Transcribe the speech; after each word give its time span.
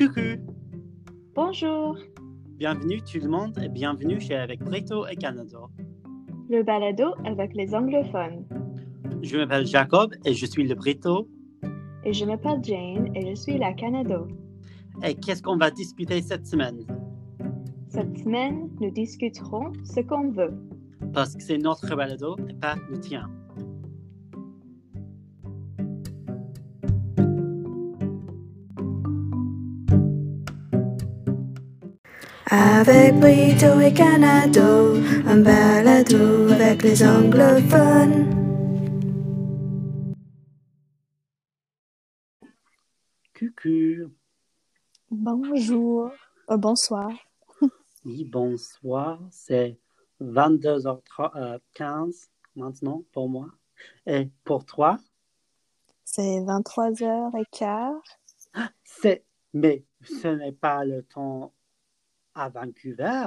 Coucou, 0.00 0.40
Bonjour, 1.34 1.94
bienvenue 2.56 3.02
tout 3.02 3.18
le 3.22 3.28
monde 3.28 3.58
et 3.62 3.68
bienvenue 3.68 4.18
chez 4.18 4.34
Avec 4.34 4.60
Brito 4.60 5.06
et 5.06 5.14
Canada. 5.14 5.58
le 6.48 6.62
balado 6.62 7.12
avec 7.26 7.54
les 7.54 7.74
anglophones. 7.74 8.46
Je 9.20 9.36
m'appelle 9.36 9.66
Jacob 9.66 10.14
et 10.24 10.32
je 10.32 10.46
suis 10.46 10.66
le 10.66 10.74
Brito. 10.74 11.28
Et 12.06 12.14
je 12.14 12.24
m'appelle 12.24 12.60
Jane 12.62 13.14
et 13.14 13.28
je 13.28 13.34
suis 13.34 13.58
la 13.58 13.74
Canada. 13.74 14.26
Et 15.04 15.14
qu'est-ce 15.16 15.42
qu'on 15.42 15.58
va 15.58 15.70
discuter 15.70 16.22
cette 16.22 16.46
semaine? 16.46 16.78
Cette 17.88 18.16
semaine, 18.20 18.70
nous 18.80 18.90
discuterons 18.90 19.70
ce 19.84 20.00
qu'on 20.00 20.30
veut. 20.30 20.54
Parce 21.12 21.34
que 21.36 21.42
c'est 21.42 21.58
notre 21.58 21.94
balado 21.94 22.38
et 22.48 22.54
pas 22.54 22.76
le 22.88 22.98
tien. 22.98 23.28
Avec 32.52 33.14
Brito 33.20 33.78
et 33.78 33.94
Canado, 33.94 34.96
un 35.24 35.40
balado 35.40 36.50
avec 36.50 36.82
les 36.82 37.00
anglophones. 37.00 38.26
Coucou, 43.38 44.10
Bonjour, 45.12 46.10
euh, 46.50 46.56
bonsoir. 46.56 47.12
oui, 48.04 48.24
bonsoir, 48.24 49.20
c'est 49.30 49.78
22h15 50.20 52.30
maintenant 52.56 53.04
pour 53.12 53.28
moi. 53.28 53.46
Et 54.06 54.28
pour 54.42 54.64
toi, 54.64 54.98
C'est 56.02 56.40
23h15. 56.40 58.00
c'est... 58.82 59.24
Mais 59.54 59.84
ce 60.02 60.26
n'est 60.26 60.50
pas 60.50 60.84
le 60.84 61.04
temps 61.04 61.52
à 62.34 62.48
Vancouver. 62.48 63.26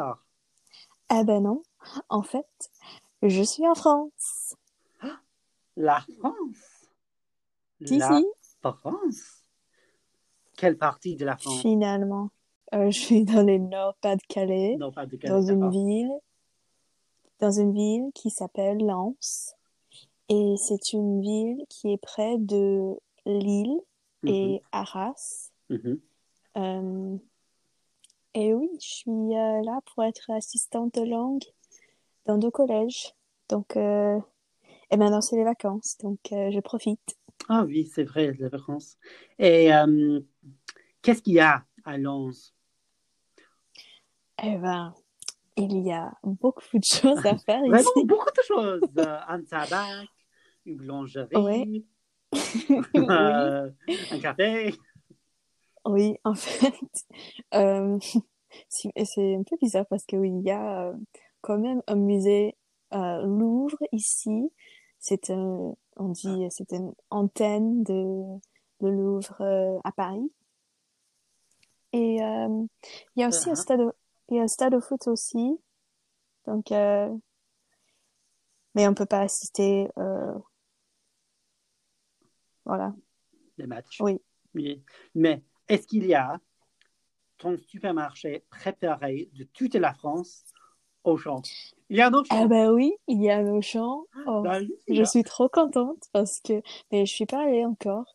Eh 1.12 1.23
ben 1.23 1.42
non, 1.42 1.64
en 2.09 2.23
fait, 2.23 2.72
je 3.22 3.42
suis 3.42 3.68
en 3.68 3.76
France. 3.76 4.56
La 5.76 6.06
France. 6.20 6.90
Si, 7.86 7.98
La 7.98 8.18
si, 8.18 8.26
France. 8.62 9.44
Quelle 10.56 10.78
partie 10.78 11.16
de 11.16 11.26
la 11.26 11.38
France? 11.38 11.62
finalement. 11.62 12.30
Euh, 12.74 12.90
je 12.90 13.00
suis 13.00 13.24
dans 13.24 13.44
les 13.44 13.59
Nord-Pas-de-Calais, 13.59 14.78
de 14.78 15.28
dans 15.28 15.42
une 15.42 15.70
ville, 15.70 16.12
dans 17.40 17.52
une 17.52 17.74
ville 17.74 18.12
qui 18.16 18.30
s'appelle 18.31 18.80
Lens. 18.80 19.56
Et 20.30 20.56
c'est 20.58 20.94
une 20.94 21.22
ville 21.22 21.66
qui 21.70 21.92
est 21.92 21.98
près 21.98 22.38
de 22.38 22.98
Lille 23.26 23.80
et 24.26 24.62
Arras. 24.72 25.52
Mhm. 25.70 26.00
Euh, 26.58 27.18
et 28.34 28.53
oui, 28.53 28.70
je 28.81 28.88
suis 28.88 29.12
euh, 29.12 29.62
là 29.64 29.80
pour 29.94 30.03
être 30.03 30.30
assistante 30.31 30.95
de 30.95 31.06
langue 31.06 31.44
dans 32.26 32.38
deux 32.38 32.52
collèges. 32.52 33.14
Donc, 33.50 33.75
euh, 33.78 34.20
et 34.90 34.98
maintenant 34.98 35.22
c'est 35.22 35.36
les 35.36 35.44
vacances, 35.44 35.98
donc 36.00 36.20
euh, 36.31 36.52
je 36.52 36.59
profite. 36.59 37.17
Ah 37.50 37.64
oui, 37.66 37.90
c'est 37.94 38.03
vrai, 38.03 38.31
les 38.40 38.48
vacances. 38.48 38.98
Et 39.38 39.73
euh, 39.73 40.20
qu'est-ce 41.02 41.22
qu'il 41.22 41.34
y 41.34 41.40
a 41.40 41.66
à 41.84 41.98
Lens? 41.98 42.53
Eh 44.42 44.58
ben, 44.58 44.94
il 45.58 45.80
y 45.86 45.92
a 45.92 46.12
beaucoup 46.23 46.80
de 46.80 46.84
choses 46.84 47.25
à 47.25 47.38
faire 47.38 47.59
Vraiment 47.59 47.78
ici. 47.80 48.06
beaucoup 48.06 48.31
de 48.36 48.44
choses. 48.44 48.81
Un 49.28 49.42
tabac, 49.44 50.03
une 50.66 50.78
boulangerie, 50.78 51.86
un 52.95 54.20
café. 54.22 54.73
Oui, 55.86 56.17
en 56.23 56.34
fait, 56.36 56.73
euh, 57.56 57.98
c'est 58.70 59.35
un 59.35 59.44
peu 59.44 59.58
bizarre 59.62 59.85
parce 59.88 60.06
que 60.06 60.16
oui, 60.16 60.30
il 60.31 60.41
y 60.46 60.52
a 60.52 60.88
euh, 60.90 60.94
quand 61.41 61.58
même 61.58 61.81
un 61.88 61.96
musée 61.96 62.56
euh, 62.94 63.24
Louvre 63.25 63.78
ici. 63.91 64.50
C'est 65.00 65.30
un, 65.31 65.74
on 65.97 66.09
dit, 66.09 66.46
c'est 66.50 66.72
une 66.72 66.94
antenne 67.09 67.84
de, 67.84 67.94
de 68.81 68.88
Louvre 68.90 69.35
euh, 69.41 69.80
à 69.84 69.91
Paris. 69.91 70.31
Et 71.94 72.22
euh, 72.24 72.66
il 73.16 73.22
y 73.22 73.24
a 73.24 73.28
aussi 73.29 73.50
un 73.50 73.56
Uh-huh. 73.56 73.56
stade, 73.56 73.79
de- 73.79 73.94
il 74.29 74.38
y 74.38 74.40
a 74.40 74.44
un 74.44 74.47
stade 74.47 74.74
de 74.74 74.79
foot 74.79 75.08
aussi. 75.08 75.58
Donc, 76.47 76.72
euh, 76.72 77.09
mais 78.75 78.88
on 78.88 78.94
peut 78.94 79.06
pas 79.06 79.22
assister. 79.22 79.90
euh, 79.97 80.34
voilà. 82.66 82.94
Les 83.58 83.68
matchs. 83.68 84.06
Oui. 84.06 84.19
Oui. 84.53 84.84
Mais 85.16 85.41
est-ce 85.68 85.88
qu'il 85.88 86.06
y 86.06 86.13
a 86.16 86.40
ton 87.38 87.57
supermarché 87.57 88.44
préparé 88.50 89.29
de 89.34 89.44
toute 89.44 89.75
la 89.75 89.94
France 89.94 90.46
au 91.03 91.18
champ? 91.18 91.41
Il 91.90 91.97
y 91.97 92.01
a 92.01 92.07
un 92.07 92.13
autre 92.13 92.29
Ah 92.29 92.47
ben 92.47 92.72
oui, 92.72 92.94
il 93.07 93.22
y 93.22 93.29
a 93.29 93.38
un 93.40 93.62
champ. 93.62 94.06
Oh. 94.28 94.44
Dans 94.44 94.59
le- 94.59 94.69
Je 94.90 95.03
suis 95.03 95.23
trop 95.23 95.50
contente 95.50 96.03
parce 96.13 96.40
que, 96.41 96.62
mais 96.91 97.06
je 97.06 97.13
suis 97.13 97.25
pas 97.25 97.44
allée 97.46 97.66
encore. 97.66 98.06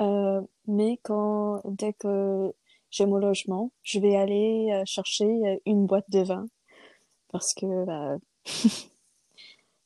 Euh, 0.00 0.40
mais 0.66 0.98
quand, 1.02 1.60
dès 1.64 1.92
que 1.94 2.52
j'ai 2.90 3.06
mon 3.06 3.16
logement, 3.16 3.72
je 3.82 3.98
vais 4.00 4.16
aller 4.16 4.70
euh, 4.72 4.82
chercher 4.86 5.24
euh, 5.26 5.56
une 5.66 5.86
boîte 5.86 6.08
de 6.10 6.20
vin 6.22 6.46
parce 7.32 7.54
que 7.54 7.84
bah, 7.86 8.18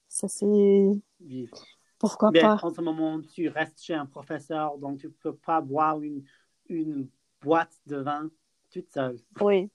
ça 0.08 0.28
c'est 0.28 0.90
Oui. 1.20 1.50
pourquoi 1.98 2.32
Mais 2.32 2.42
pas. 2.42 2.62
en 2.62 2.70
ce 2.70 2.80
moment, 2.82 3.20
tu 3.22 3.48
restes 3.48 3.82
chez 3.82 3.94
un 3.94 4.06
professeur, 4.06 4.78
donc 4.78 5.00
tu 5.00 5.06
ne 5.08 5.12
peux 5.12 5.36
pas 5.36 5.60
boire 5.60 6.00
une, 6.02 6.24
une 6.68 7.08
boîte 7.42 7.76
de 7.86 7.96
vin 7.96 8.30
toute 8.70 8.90
seule. 8.90 9.18
Oui. 9.40 9.70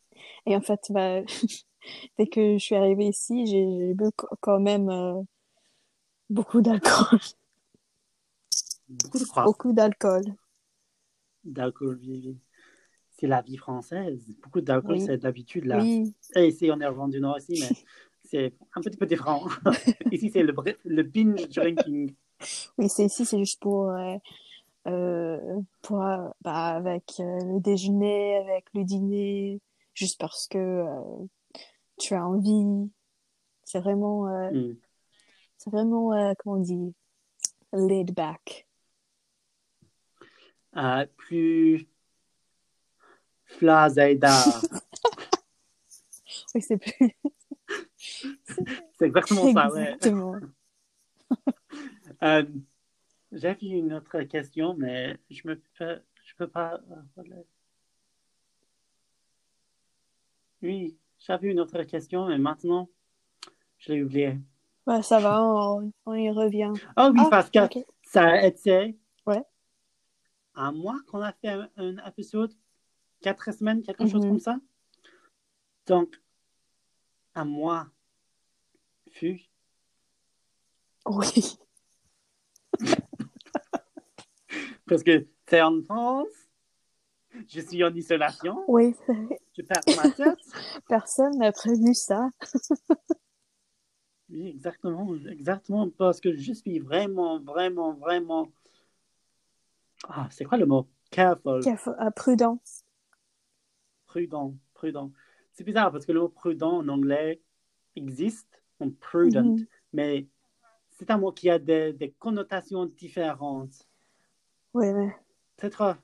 Et 0.45 0.55
en 0.55 0.61
fait, 0.61 0.79
bah, 0.89 1.21
dès 2.17 2.27
que 2.27 2.53
je 2.57 2.63
suis 2.63 2.75
arrivée 2.75 3.07
ici, 3.07 3.45
j'ai 3.47 3.93
bu 3.93 4.11
qu- 4.17 4.25
quand 4.41 4.59
même 4.59 4.89
euh, 4.89 5.21
beaucoup 6.29 6.61
d'alcool, 6.61 7.19
Beaucoup 8.89 9.19
de 9.19 9.23
croissants. 9.25 9.45
beaucoup 9.49 9.73
d'alcool. 9.73 10.23
d'alcool. 11.43 11.99
oui. 12.03 12.37
C'est 13.17 13.27
la 13.27 13.41
vie 13.41 13.57
française. 13.57 14.19
Beaucoup 14.41 14.61
d'alcool, 14.61 14.93
Oui. 14.97 15.05
c'est 15.05 15.17
d'habitude 15.17 15.65
là. 15.65 15.81
Oui, 15.81 16.13
Et 16.35 16.47
ici, 16.47 16.69
on 16.71 16.79
est 16.81 16.87
au 16.87 17.07
du 17.07 17.19
Nord 17.21 17.37
aussi, 17.37 17.53
mais 17.59 17.69
c'est 18.25 18.53
un 18.75 18.81
petit 18.81 18.97
peu 18.97 19.05
différent. 19.05 19.47
ici, 20.11 20.29
c'est 20.31 20.43
le, 20.43 20.53
le 20.85 21.03
binge 21.03 21.47
drinking. 21.49 22.13
Oui, 22.77 22.89
c'est 22.89 23.05
ici, 23.05 23.25
c'est 23.25 23.37
juste 23.37 23.59
pour, 23.61 23.91
euh, 23.91 24.17
pour 24.83 26.01
euh, 26.01 26.29
bah, 26.41 26.75
avec 26.75 27.13
euh, 27.19 27.39
le 27.45 27.59
déjeuner, 27.59 28.37
avec 28.37 28.65
le 28.73 28.83
dîner, 28.83 29.61
juste 29.93 30.19
parce 30.19 30.47
que 30.47 30.57
euh, 30.57 31.25
tu 31.97 32.13
as 32.15 32.25
envie. 32.25 32.89
C'est 33.63 33.79
vraiment, 33.79 34.27
euh, 34.27 34.51
Mm. 34.51 34.75
c'est 35.57 35.69
vraiment, 35.69 36.13
euh, 36.13 36.33
comment 36.39 36.57
on 36.57 36.61
dit, 36.61 36.93
laid 37.73 38.11
back. 38.13 38.67
Euh, 40.77 41.05
plus 41.17 41.87
flazéda. 43.45 44.43
Oui, 46.55 46.61
c'est 46.61 46.77
plus 46.77 47.15
c'est 48.97 49.05
exactement 49.05 49.53
ça, 49.53 49.69
ouais. 49.69 49.93
exactement. 49.93 50.35
Euh, 52.23 52.43
J'ai 53.31 53.53
vu 53.53 53.67
une 53.67 53.93
autre 53.93 54.21
question, 54.23 54.73
mais 54.75 55.17
je 55.29 55.47
me 55.47 55.55
peux, 55.77 56.01
je 56.25 56.35
peux 56.35 56.47
pas. 56.47 56.81
euh. 57.17 57.23
Oui, 60.61 60.97
j'avais 61.19 61.49
une 61.49 61.59
autre 61.59 61.81
question, 61.83 62.27
mais 62.27 62.37
maintenant, 62.37 62.89
je 63.77 63.93
l'ai 63.93 64.03
oublié. 64.03 64.37
Ouais, 64.85 65.01
ça 65.01 65.19
va, 65.19 65.41
on, 65.41 65.91
on 66.05 66.13
y 66.13 66.29
revient. 66.29 66.73
Oh 66.97 67.09
oui, 67.13 67.19
Ah, 67.21 67.27
parce 67.29 67.49
que 67.49 67.59
ça 68.03 68.27
a 68.31 68.45
été 68.45 68.97
Ouais. 69.25 69.43
un 70.55 70.71
mois 70.71 70.99
qu'on 71.07 71.21
a 71.21 71.31
fait 71.33 71.47
un, 71.49 71.69
un 71.77 71.97
épisode, 72.07 72.53
quatre 73.21 73.51
semaines, 73.53 73.81
quelque 73.81 74.05
chose 74.07 74.21
Mhm. 74.23 74.29
comme 74.29 74.39
ça. 74.39 74.57
Donc, 75.87 76.21
un 77.35 77.45
mois 77.45 77.87
fut. 79.11 79.41
Oui, 81.05 81.57
Parce 84.91 85.03
que 85.03 85.25
c'est 85.47 85.61
en 85.61 85.81
France, 85.83 86.27
je 87.47 87.61
suis 87.61 87.81
en 87.81 87.95
isolation, 87.95 88.61
oui, 88.67 88.93
je 89.57 89.61
perds 89.61 89.83
ma 89.95 90.09
tête. 90.09 90.37
personne 90.89 91.37
n'a 91.37 91.53
prévu 91.53 91.93
ça. 91.93 92.27
Oui, 94.29 94.47
exactement, 94.47 95.15
exactement, 95.29 95.89
parce 95.89 96.19
que 96.19 96.35
je 96.35 96.51
suis 96.51 96.79
vraiment, 96.79 97.39
vraiment, 97.39 97.93
vraiment. 97.93 98.49
Ah, 100.09 100.27
c'est 100.29 100.43
quoi 100.43 100.57
le 100.57 100.65
mot? 100.65 100.89
Careful, 101.09 101.61
Careful- 101.61 101.95
euh, 102.01 102.11
prudent. 102.11 102.59
prudent, 104.07 104.57
prudent. 104.73 105.13
C'est 105.53 105.63
bizarre 105.63 105.93
parce 105.93 106.05
que 106.05 106.11
le 106.11 106.19
mot 106.19 106.29
prudent 106.29 106.79
en 106.79 106.87
anglais 106.89 107.41
existe, 107.95 108.61
en 108.81 108.89
prudent, 108.89 109.43
Mhm. 109.55 109.67
mais 109.93 110.27
c'est 110.89 111.11
un 111.11 111.17
mot 111.17 111.31
qui 111.31 111.49
a 111.49 111.59
des, 111.59 111.93
des 111.93 112.11
connotations 112.11 112.85
différentes. 112.85 113.87
Oui, 114.73 114.91
mais 114.93 115.15
Peut-être 115.57 115.97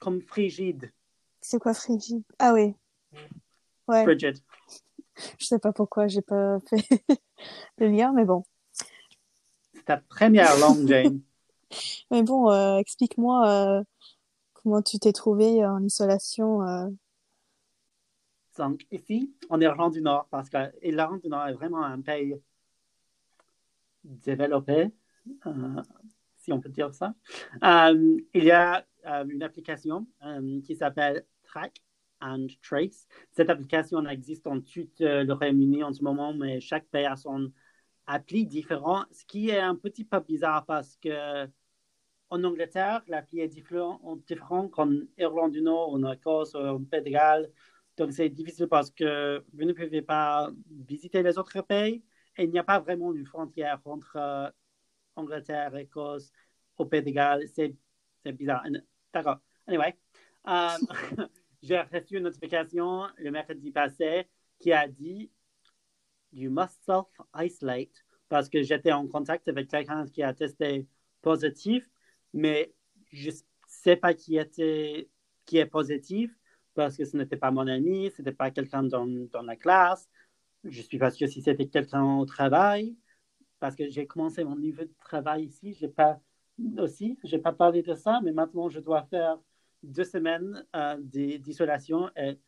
comme 0.00 0.20
frigide. 0.22 0.92
C'est 1.40 1.58
quoi 1.58 1.74
frigide? 1.74 2.22
Ah 2.38 2.52
oui. 2.54 2.74
Ouais. 3.88 4.04
Frigid. 4.04 4.38
Je 5.38 5.46
sais 5.46 5.58
pas 5.58 5.72
pourquoi 5.72 6.08
j'ai 6.08 6.22
pas 6.22 6.58
fait 6.68 6.76
le 7.78 7.88
lien, 7.88 8.12
mais 8.12 8.24
bon. 8.24 8.44
C'est 9.72 9.84
ta 9.84 9.98
première 9.98 10.58
langue, 10.58 10.86
Jane. 10.88 11.20
Mais 12.12 12.22
bon, 12.22 12.48
euh, 12.50 12.76
explique-moi 12.76 13.48
euh, 13.48 13.82
comment 14.52 14.82
tu 14.82 14.98
t'es 15.00 15.12
trouvé 15.12 15.66
en 15.66 15.82
isolation. 15.82 16.62
euh. 16.62 16.88
Donc, 18.56 18.86
ici, 18.92 19.34
en 19.50 19.60
Irlande 19.60 19.92
du 19.94 20.00
Nord, 20.00 20.28
parce 20.30 20.48
que 20.48 20.58
l'Irlande 20.82 21.20
du 21.22 21.28
Nord 21.28 21.48
est 21.48 21.54
vraiment 21.54 21.82
un 21.82 22.00
pays 22.00 22.36
développé, 24.04 24.90
si 26.46 26.52
on 26.52 26.60
peut 26.60 26.68
dire 26.68 26.94
ça. 26.94 27.12
Euh, 27.64 28.18
il 28.32 28.44
y 28.44 28.52
a 28.52 28.86
euh, 29.06 29.24
une 29.28 29.42
application 29.42 30.06
euh, 30.24 30.60
qui 30.62 30.76
s'appelle 30.76 31.26
Track 31.42 31.82
and 32.20 32.46
Trace. 32.62 33.08
Cette 33.32 33.50
application 33.50 34.06
existe 34.06 34.44
dans 34.44 34.60
tout 34.60 34.88
le 35.00 35.32
Royaume-Uni 35.32 35.82
en 35.82 35.92
ce 35.92 36.04
moment, 36.04 36.32
mais 36.32 36.60
chaque 36.60 36.86
pays 36.86 37.04
a 37.04 37.16
son 37.16 37.50
appli 38.06 38.46
différent, 38.46 39.04
ce 39.10 39.24
qui 39.24 39.50
est 39.50 39.58
un 39.58 39.74
petit 39.74 40.04
peu 40.04 40.20
bizarre 40.20 40.64
parce 40.64 40.96
que 40.98 41.46
en 42.30 42.44
Angleterre, 42.44 43.02
l'appli 43.08 43.40
est 43.40 43.48
différent, 43.48 44.00
différent 44.28 44.68
qu'en 44.68 44.90
Irlande 45.18 45.52
du 45.52 45.62
Nord, 45.62 45.94
en 45.94 46.12
Écosse, 46.12 46.54
en 46.54 46.82
Pays 46.84 47.02
de. 47.02 47.50
Donc, 47.96 48.12
c'est 48.12 48.28
difficile 48.28 48.68
parce 48.68 48.90
que 48.90 49.44
vous 49.52 49.64
ne 49.64 49.72
pouvez 49.72 50.02
pas 50.02 50.50
visiter 50.70 51.22
les 51.22 51.38
autres 51.38 51.60
pays 51.62 52.04
et 52.36 52.44
il 52.44 52.50
n'y 52.50 52.58
a 52.58 52.64
pas 52.64 52.78
vraiment 52.78 53.12
une 53.12 53.26
frontière 53.26 53.80
entre 53.84 54.52
Angleterre, 55.16 55.74
Écosse, 55.76 56.30
au 56.76 56.86
Pays 56.86 57.02
de 57.02 57.10
Galles. 57.10 57.46
C'est 57.48 57.74
bizarre. 58.32 58.64
D'accord. 59.12 59.38
Anyway, 59.66 59.96
euh, 60.46 60.68
j'ai 61.62 61.80
reçu 61.80 62.16
une 62.18 62.24
notification 62.24 63.06
le 63.18 63.30
mercredi 63.30 63.70
passé 63.70 64.28
qui 64.58 64.72
a 64.72 64.86
dit 64.86 65.30
You 66.32 66.50
must 66.50 66.84
self-isolate 66.84 68.04
parce 68.28 68.48
que 68.48 68.62
j'étais 68.62 68.92
en 68.92 69.06
contact 69.06 69.48
avec 69.48 69.68
quelqu'un 69.68 70.06
qui 70.06 70.22
a 70.22 70.34
testé 70.34 70.86
positif, 71.22 71.88
mais 72.32 72.74
je 73.12 73.30
ne 73.30 73.36
sais 73.66 73.96
pas 73.96 74.14
qui, 74.14 74.36
était, 74.36 75.08
qui 75.44 75.58
est 75.58 75.66
positif 75.66 76.32
parce 76.74 76.96
que 76.96 77.04
ce 77.04 77.16
n'était 77.16 77.36
pas 77.36 77.50
mon 77.50 77.66
ami, 77.66 78.10
ce 78.10 78.20
n'était 78.20 78.36
pas 78.36 78.50
quelqu'un 78.50 78.82
dans, 78.82 79.06
dans 79.06 79.42
la 79.42 79.56
classe. 79.56 80.08
Je 80.64 80.82
suis 80.82 80.98
pas 80.98 81.10
sûr 81.10 81.28
si 81.28 81.40
c'était 81.40 81.68
quelqu'un 81.68 82.18
au 82.18 82.26
travail 82.26 82.96
parce 83.60 83.74
que 83.76 83.88
j'ai 83.88 84.06
commencé 84.06 84.44
mon 84.44 84.56
niveau 84.56 84.82
de 84.82 84.92
travail 85.00 85.44
ici. 85.44 85.72
J'ai 85.74 85.88
pas 85.88 86.20
aussi, 86.78 87.18
j'ai 87.24 87.38
pas 87.38 87.52
parlé 87.52 87.82
de 87.82 87.94
ça, 87.94 88.20
mais 88.22 88.32
maintenant 88.32 88.68
je 88.68 88.80
dois 88.80 89.02
faire 89.04 89.38
deux 89.82 90.04
semaines 90.04 90.64
euh, 90.74 90.96
d'i- 91.00 91.38
d'isolation 91.38 92.10
et 92.16 92.38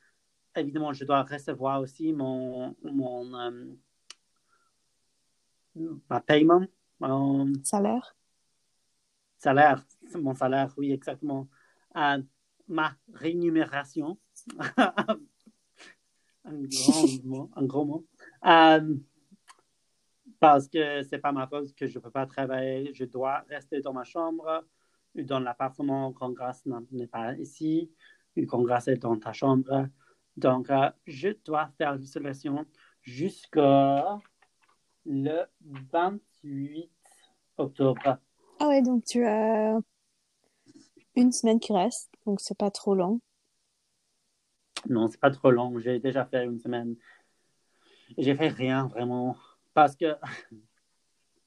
évidemment 0.56 0.92
je 0.92 1.04
dois 1.04 1.22
recevoir 1.22 1.80
aussi 1.80 2.12
mon 2.12 2.74
mon 2.82 3.34
euh, 3.34 3.74
ma 6.10 6.20
paiement, 6.20 6.64
mon 7.00 7.52
Salaire 7.62 8.16
salaire, 9.38 9.86
mon 10.14 10.34
salaire, 10.34 10.72
oui 10.76 10.90
exactement, 10.92 11.48
Euh, 11.96 12.20
ma 12.66 12.92
rémunération. 13.14 14.18
un 14.76 16.62
grand 16.62 17.06
mot, 17.24 17.50
un 17.56 17.64
gros 17.64 17.84
mot. 17.84 18.06
Parce 20.40 20.68
que 20.68 21.02
c'est 21.02 21.18
pas 21.18 21.32
ma 21.32 21.46
faute 21.46 21.74
que 21.74 21.86
je 21.86 21.98
peux 21.98 22.10
pas 22.10 22.26
travailler, 22.26 22.92
je 22.94 23.04
dois 23.04 23.44
rester 23.48 23.80
dans 23.80 23.92
ma 23.92 24.04
chambre 24.04 24.64
ou 25.14 25.22
dans 25.22 25.40
l'appartement 25.40 26.10
Grace 26.10 26.64
n'est 26.92 27.06
pas 27.06 27.34
ici, 27.34 27.90
quand 28.46 28.62
Grace 28.62 28.88
est 28.88 28.96
dans 28.98 29.18
ta 29.18 29.32
chambre. 29.32 29.88
Donc, 30.36 30.70
euh, 30.70 30.90
je 31.06 31.30
dois 31.44 31.68
faire 31.76 31.96
l'isolation 31.96 32.64
jusqu'au 33.02 34.20
le 35.04 35.42
28 35.64 36.90
octobre. 37.56 38.18
Ah 38.60 38.68
ouais, 38.68 38.82
donc 38.82 39.04
tu 39.04 39.24
as 39.24 39.80
une 41.16 41.32
semaine 41.32 41.58
qui 41.58 41.72
reste, 41.72 42.12
donc 42.26 42.40
c'est 42.40 42.56
pas 42.56 42.70
trop 42.70 42.94
long. 42.94 43.20
Non, 44.88 45.08
c'est 45.08 45.20
pas 45.20 45.30
trop 45.30 45.50
long. 45.50 45.78
J'ai 45.80 45.98
déjà 45.98 46.24
fait 46.24 46.44
une 46.44 46.60
semaine. 46.60 46.94
J'ai 48.16 48.34
fait 48.36 48.48
rien 48.48 48.86
vraiment 48.86 49.36
parce 49.78 49.94
que 49.94 50.16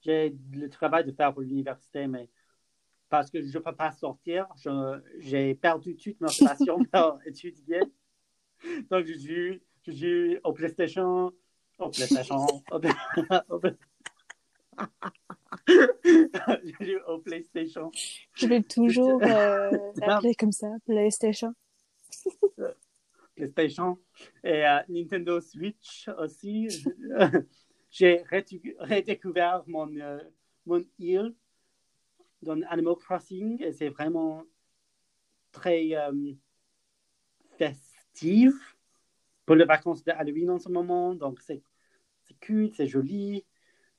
j'ai 0.01 0.33
le 0.53 0.69
travail 0.69 1.03
de 1.03 1.11
faire 1.11 1.33
pour 1.33 1.41
l'université, 1.41 2.07
mais 2.07 2.29
parce 3.09 3.29
que 3.29 3.41
je 3.41 3.59
peux 3.59 3.75
pas 3.75 3.91
sortir, 3.91 4.47
j'ai 5.19 5.53
perdu 5.53 5.97
toute 5.97 6.21
motivation 6.21 6.77
pour 6.93 7.19
étudier. 7.25 7.81
Donc, 8.89 9.05
je 9.05 9.13
joue, 9.15 9.59
je 9.85 9.91
joue 9.91 10.39
au 10.45 10.53
PlayStation, 10.53 11.33
au 11.77 11.89
PlayStation, 11.89 12.45
au, 12.71 12.77
au- 13.49 13.61
je 15.67 16.85
joue 16.85 16.99
au 17.07 17.17
PlayStation. 17.19 17.91
Je 18.35 18.47
vais 18.47 18.61
toujours 18.61 19.21
euh, 19.23 19.91
l'appeler 19.97 20.35
comme 20.35 20.53
ça, 20.53 20.69
PlayStation? 20.85 21.53
PlayStation 23.35 23.97
et 24.43 24.65
euh, 24.65 24.79
Nintendo 24.87 25.41
Switch 25.41 26.09
aussi. 26.17 26.67
J'ai 27.91 28.23
redécouvert 28.79 29.63
mon, 29.67 29.93
euh, 29.97 30.19
mon 30.65 30.81
île 30.97 31.35
dans 32.41 32.59
Animal 32.69 32.95
Crossing 32.95 33.61
et 33.61 33.73
c'est 33.73 33.89
vraiment 33.89 34.43
très 35.51 35.93
euh, 35.95 36.33
festif 37.57 38.77
pour 39.45 39.55
les 39.55 39.65
vacances 39.65 40.03
de 40.03 40.11
Halloween 40.11 40.51
en 40.51 40.59
ce 40.59 40.69
moment. 40.69 41.13
Donc 41.13 41.41
c'est 41.41 41.61
cool, 42.45 42.71
c'est 42.73 42.87
joli. 42.87 43.45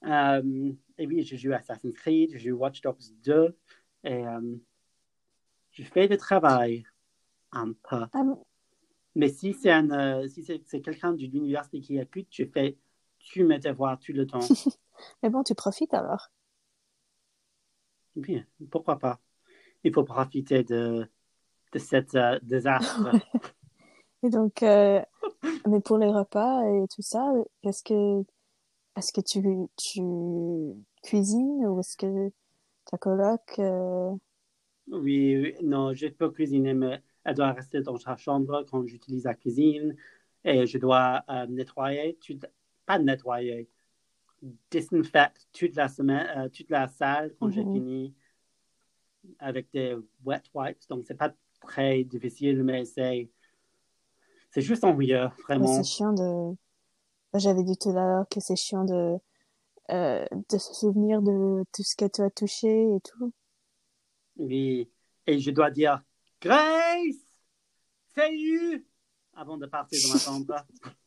Euh, 0.05 0.73
et 0.99 1.07
oui, 1.07 1.23
je 1.23 1.37
joue 1.37 1.53
Assassin's 1.53 1.95
Creed, 1.95 2.33
je 2.33 2.39
joue 2.51 2.57
Watch 2.57 2.81
Dogs 2.81 3.13
2 3.23 3.57
et 4.05 4.27
euh, 4.27 4.57
je 5.71 5.83
fais 5.85 6.09
le 6.09 6.17
travail 6.17 6.85
un 7.53 7.73
peu. 7.73 8.05
Ah 8.13 8.25
Mais 9.15 9.29
si 9.29 9.53
c'est 9.53 9.73
euh, 9.73 10.27
si 10.29 10.45
quelqu'un 10.83 11.13
de 11.13 11.27
l'université 11.27 11.81
qui 11.81 11.99
écoute, 11.99 12.27
je 12.31 12.45
fais 12.45 12.77
tu 13.25 13.45
mes 13.45 13.59
devoirs 13.59 13.99
tout 13.99 14.13
le 14.13 14.27
temps. 14.27 14.41
Mais 15.23 15.31
bon, 15.31 15.43
tu 15.43 15.55
profites 15.55 15.95
alors. 15.95 16.29
Bien, 18.15 18.45
pourquoi 18.71 18.99
pas? 18.99 19.21
Il 19.85 19.93
faut 19.93 20.05
profiter 20.05 20.63
de, 20.63 21.09
de 21.73 21.79
cet 21.79 22.15
euh, 22.15 22.39
désastre. 22.43 23.11
Et 24.25 24.31
donc, 24.31 24.63
euh, 24.63 25.01
mais 25.67 25.81
pour 25.81 25.99
les 25.99 26.07
repas 26.07 26.65
et 26.65 26.87
tout 26.95 27.03
ça, 27.03 27.33
est-ce 27.65 27.83
que, 27.83 28.25
est-ce 28.97 29.13
que 29.13 29.21
tu, 29.21 29.43
tu 29.77 30.01
cuisines 31.03 31.67
ou 31.67 31.81
est-ce 31.81 31.97
que 31.97 32.31
ta 32.85 32.99
coloc, 32.99 33.41
euh, 33.59 34.13
Oui, 34.89 35.37
oui, 35.37 35.55
non, 35.63 35.93
je 35.93 36.07
peux 36.07 36.31
cuisiner, 36.31 36.73
mais 36.75 37.03
elle 37.25 37.35
doit 37.35 37.53
rester 37.53 37.81
dans 37.81 37.97
sa 37.97 38.17
chambre 38.17 38.65
quand 38.71 38.87
j'utilise 38.87 39.25
la 39.25 39.35
cuisine 39.35 39.97
et 40.45 40.67
je 40.67 40.79
dois 40.79 41.23
euh, 41.29 41.47
nettoyer, 41.47 42.17
pas 42.87 42.99
nettoyer, 42.99 43.69
désinfecter 44.71 45.41
toute 45.53 45.77
la 45.77 45.89
semaine, 45.89 46.27
euh, 46.37 46.49
toute 46.49 46.71
la 46.71 46.89
salle 46.89 47.35
quand 47.39 47.51
j'ai 47.51 47.63
Mhm. 47.65 47.73
fini 47.73 48.15
avec 49.39 49.71
des 49.73 49.97
wet 50.25 50.43
wipes. 50.55 50.81
Donc, 50.89 51.05
c'est 51.07 51.15
pas 51.15 51.33
très 51.61 52.03
difficile, 52.05 52.63
mais 52.65 52.85
c'est, 52.85 53.31
c'est 54.51 54.61
juste 54.63 54.83
ennuyeux, 54.85 55.29
vraiment. 55.45 55.67
c'est 55.67 55.85
chiant 55.85 56.13
de, 56.13 56.57
j'avais 57.35 57.63
dit 57.63 57.77
tout 57.79 57.91
à 57.91 57.93
l'heure 58.05 58.29
que 58.29 58.41
c'est 58.41 58.57
chiant 58.57 58.85
de, 58.85 59.17
euh, 59.91 60.25
de 60.51 60.59
se 60.59 60.75
souvenir 60.75 61.23
de 61.23 61.65
tout 61.73 61.83
ce 61.85 61.95
que 61.95 62.07
tu 62.07 62.21
as 62.23 62.31
touché 62.31 62.69
et 62.95 63.01
tout. 63.01 63.33
Oui, 64.37 64.91
et 65.27 65.39
je 65.39 65.51
dois 65.51 65.71
dire 65.71 66.03
Grace, 66.41 67.15
salut, 68.15 68.85
avant 69.35 69.57
de 69.57 69.67
partir 69.67 70.01
dans 70.03 70.15
ma 70.15 70.19
chambre. 70.19 70.67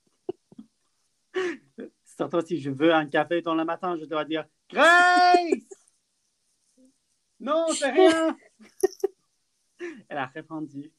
Surtout 2.04 2.42
si 2.42 2.60
je 2.60 2.70
veux 2.70 2.94
un 2.94 3.08
café 3.08 3.42
dans 3.42 3.56
le 3.56 3.66
matin, 3.66 3.98
je 4.00 4.06
dois 4.06 4.26
dire 4.26 4.46
Grace. 4.70 5.36
Non, 7.40 7.68
c'est 7.70 7.92
rien. 7.92 8.38
Elle 10.08 10.18
a 10.18 10.26
répondu. 10.28 10.92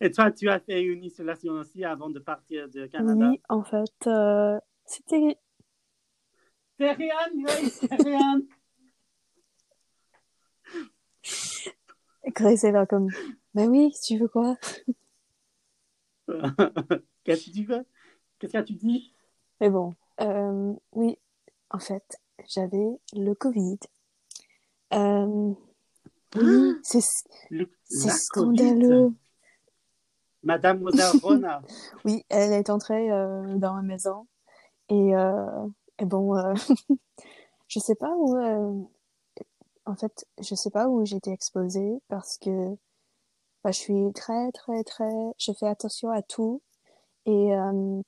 Et 0.00 0.10
toi, 0.10 0.30
tu 0.30 0.48
as 0.48 0.60
fait 0.60 0.82
une 0.82 1.04
isolation 1.04 1.52
aussi 1.54 1.84
avant 1.84 2.10
de 2.10 2.18
partir 2.18 2.68
du 2.68 2.88
Canada? 2.88 3.30
Oui, 3.30 3.40
en 3.48 3.62
fait, 3.62 4.06
euh, 4.06 4.58
c'était, 4.84 5.38
C'est 6.78 6.92
rien, 6.92 7.16
Grace, 7.36 7.80
c'est 7.88 8.02
rien. 8.02 8.40
Grace 12.26 12.64
est 12.64 12.72
là 12.72 12.86
comme, 12.86 13.08
ben 13.54 13.68
oui, 13.68 13.92
tu 14.04 14.18
veux 14.18 14.28
quoi? 14.28 14.56
Qu'est-ce 17.24 17.46
que 17.46 17.54
tu 17.56 17.64
veux? 17.64 17.84
Qu'est-ce 18.38 18.52
que 18.52 18.62
tu 18.62 18.74
dis? 18.74 19.14
Mais 19.60 19.70
bon, 19.70 19.94
euh, 20.20 20.72
oui, 20.92 21.18
en 21.70 21.78
fait, 21.78 22.18
j'avais 22.48 22.86
le 23.14 23.34
Covid. 23.34 23.78
Euh, 24.92 25.54
Oui, 26.36 26.76
c'est 26.82 27.00
Le- 27.50 27.70
c'est 27.84 28.10
scandaleux. 28.10 28.88
COVID. 29.08 29.16
Mademoiselle 30.42 31.16
Rona. 31.22 31.62
Oui, 32.04 32.24
elle 32.28 32.52
est 32.52 32.68
entrée 32.70 33.10
euh, 33.10 33.56
dans 33.56 33.76
la 33.76 33.82
maison 33.82 34.26
et, 34.90 35.14
et 35.98 36.04
bon, 36.04 36.34
je 37.68 37.78
sais 37.78 37.94
pas 37.94 38.12
où, 38.16 38.36
en 39.86 39.94
fait, 39.96 40.26
je 40.40 40.54
sais 40.54 40.70
pas 40.70 40.88
où 40.88 41.02
été 41.02 41.30
exposée 41.30 42.00
parce 42.08 42.38
que 42.38 42.76
bah, 43.62 43.70
je 43.70 43.78
suis 43.78 44.12
très, 44.14 44.52
très, 44.52 44.84
très, 44.84 45.10
je 45.38 45.52
fais 45.52 45.66
attention 45.66 46.10
à 46.10 46.20
tout 46.20 46.60
et 47.26 47.54
euh, 47.54 48.02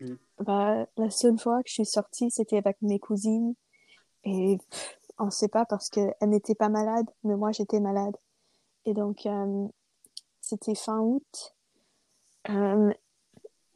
Mhm. 0.00 0.18
bah, 0.38 0.86
la 0.96 1.10
seule 1.10 1.38
fois 1.38 1.62
que 1.62 1.68
je 1.68 1.74
suis 1.74 1.86
sortie, 1.86 2.30
c'était 2.30 2.56
avec 2.58 2.80
mes 2.82 2.98
cousines 2.98 3.54
et 4.24 4.58
pff, 4.70 4.98
on 5.18 5.30
sait 5.30 5.48
pas 5.48 5.66
parce 5.66 5.90
que 5.90 6.00
elle 6.20 6.30
n'était 6.30 6.54
pas 6.54 6.68
malade, 6.68 7.06
mais 7.24 7.36
moi 7.36 7.52
j'étais 7.52 7.80
malade 7.80 8.16
et 8.86 8.94
donc 8.94 9.26
euh, 9.26 9.68
c'était 10.40 10.74
fin 10.74 11.00
août. 11.00 11.54
Euh, 12.48 12.92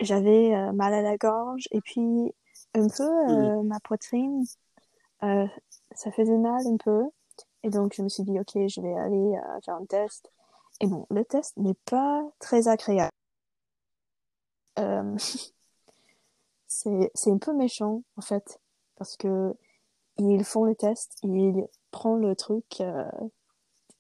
j'avais 0.01 0.55
euh, 0.55 0.73
mal 0.73 0.95
à 0.95 1.03
la 1.03 1.17
gorge 1.19 1.69
et 1.71 1.81
puis 1.81 2.33
un 2.75 2.89
peu 2.89 3.03
euh, 3.05 3.63
ma 3.63 3.81
poitrine, 3.81 4.45
euh, 5.23 5.47
ça 5.95 6.11
faisait 6.13 6.39
mal 6.39 6.67
un 6.67 6.77
peu. 6.79 7.05
Et 7.63 7.71
donc 7.71 7.95
je 7.97 8.03
me 8.03 8.09
suis 8.09 8.25
dit, 8.25 8.39
ok, 8.39 8.69
je 8.69 8.81
vais 8.81 8.95
aller 8.95 9.39
faire 9.65 9.77
un 9.77 9.87
test. 9.87 10.31
Et 10.81 10.87
bon, 10.87 11.07
le 11.11 11.25
test 11.25 11.57
n'est 11.57 11.77
pas 11.87 12.23
très 12.39 12.69
agréable. 12.69 13.13
Euh, 14.79 15.17
c'est, 16.67 17.31
un 17.31 17.39
peu 17.39 17.55
méchant 17.55 18.03
en 18.17 18.21
fait, 18.21 18.61
parce 18.97 19.17
que 19.17 19.55
ils 20.19 20.45
font 20.45 20.65
le 20.65 20.75
test, 20.75 21.19
ils 21.23 21.67
prennent 21.91 22.21
le 22.21 22.37
truc, 22.37 22.81
euh, 22.81 23.05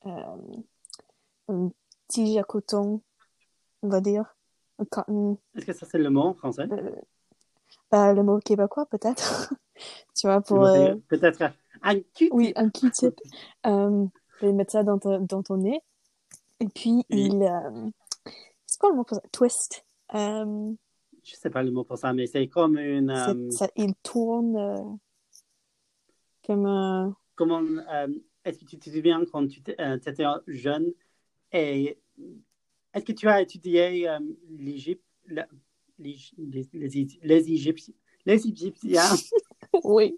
euh, 0.07 0.37
un 1.49 1.71
tige 2.09 2.37
à 2.37 2.45
coton, 2.45 3.00
on 3.83 3.88
va 3.88 4.00
dire, 4.00 4.37
Est-ce 4.81 5.66
que 5.66 5.73
ça, 5.73 5.87
c'est 5.87 5.99
le 5.99 6.11
mot 6.11 6.23
en 6.23 6.35
français? 6.35 6.69
euh, 6.71 6.90
bah, 7.90 8.12
le 8.12 8.23
mot 8.23 8.38
québécois 8.38 8.87
peut-être. 8.87 9.54
Tu 10.16 10.28
vois 10.28 10.40
pour 10.40 10.64
euh, 10.64 10.95
Peut-être 11.09 11.43
un 11.83 11.97
Q-tip. 11.97 12.33
oui 12.33 12.52
un 12.54 12.71
Q-tip 12.71 13.21
vais 14.40 14.52
mettre 14.52 14.71
ça 14.71 14.85
dans, 14.85 14.97
dans 14.97 15.43
ton 15.43 15.57
nez. 15.57 15.81
Et 16.61 16.69
puis 16.69 17.04
Oui. 17.11 17.28
il 17.28 17.62
c'est 18.66 18.78
quoi 18.78 18.90
le 18.90 18.97
mot 18.97 19.04
pour 19.04 19.16
ça? 19.16 19.23
Twist 19.33 19.85
euh, 20.14 20.73
Je 21.23 21.35
sais 21.35 21.50
pas 21.50 21.62
le 21.62 21.71
mot 21.71 21.85
pour 21.85 21.99
ça, 21.99 22.12
mais 22.12 22.26
c'est 22.26 22.49
comme 22.49 22.78
une. 22.78 23.11
euh, 23.11 23.50
ça, 23.50 23.68
il 23.76 23.94
tourne 24.02 24.56
euh, 24.56 24.83
comme 26.47 26.66
un 26.66 27.16
comment, 27.35 27.62
euh, 27.62 28.09
est-ce 28.44 28.59
que 28.61 28.64
tu 28.66 28.78
te 28.78 28.90
souviens 28.90 29.25
quand 29.33 29.47
tu 29.49 29.61
étais 29.61 30.25
jeune 30.47 30.92
et 31.52 31.99
est-ce 32.92 33.04
que 33.04 33.12
tu 33.12 33.26
as 33.28 33.40
étudié 33.42 34.09
euh, 34.09 34.18
l'Égypte, 34.50 35.02
les, 35.26 35.44
les, 35.99 36.16
les, 36.73 37.06
les 37.23 37.50
Égyptiens, 37.50 37.94
les 38.26 38.47
Égyptiens, 38.49 39.02
oui 39.85 40.16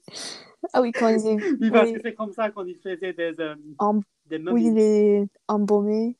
ah 0.72 0.82
oui 0.82 0.92
quand 0.92 1.08
ils 1.08 1.18
oui, 1.60 1.70
parce 1.70 1.88
oui, 1.88 1.94
que 1.94 2.00
c'est 2.02 2.14
comme 2.14 2.32
ça 2.32 2.50
qu'on 2.50 2.66
ils 2.66 2.76
faisaient 2.76 3.12
des, 3.12 3.34
euh, 3.38 3.54
des 4.26 4.38
oui 4.38 4.42
momies. 4.42 4.66
il 4.66 4.78
est 4.78 5.28
embaumé 5.48 6.16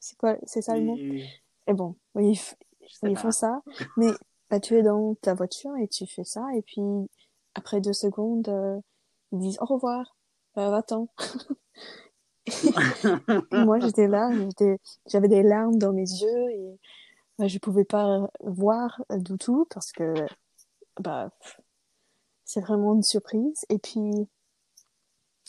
c'est 0.00 0.16
quoi 0.18 0.36
c'est 0.44 0.62
ça 0.62 0.76
le 0.76 0.82
mot? 0.84 0.96
Et 1.66 1.72
bon 1.74 1.94
oui 2.14 2.40
ils, 3.02 3.14
pas. 3.14 3.20
font 3.20 3.30
ça. 3.30 3.62
Mais 3.96 4.10
bah, 4.50 4.60
tu 4.60 4.76
es 4.76 4.82
dans 4.82 5.14
ta 5.16 5.34
voiture 5.34 5.76
et 5.76 5.88
tu 5.88 6.06
fais 6.06 6.24
ça. 6.24 6.44
Et 6.56 6.62
puis 6.62 6.80
après 7.54 7.80
deux 7.80 7.92
secondes 7.92 8.48
euh, 8.48 8.80
ils 9.32 9.38
disent 9.38 9.58
au 9.60 9.66
revoir. 9.66 10.16
Euh, 10.56 10.70
va-t'en. 10.70 11.08
Moi 13.52 13.78
j'étais 13.80 14.08
là. 14.08 14.30
J'étais 14.32 14.78
j'avais 15.06 15.28
des 15.28 15.42
larmes 15.42 15.78
dans 15.78 15.92
mes 15.92 16.08
yeux 16.08 16.50
et 16.50 16.78
bah, 17.38 17.46
je 17.46 17.58
pouvais 17.58 17.84
pas 17.84 18.28
voir 18.40 19.02
du 19.10 19.36
tout 19.38 19.66
parce 19.70 19.92
que 19.92 20.14
bah 21.00 21.30
c'est 22.44 22.60
vraiment 22.60 22.94
une 22.94 23.02
surprise. 23.02 23.64
Et 23.68 23.78
puis 23.78 24.28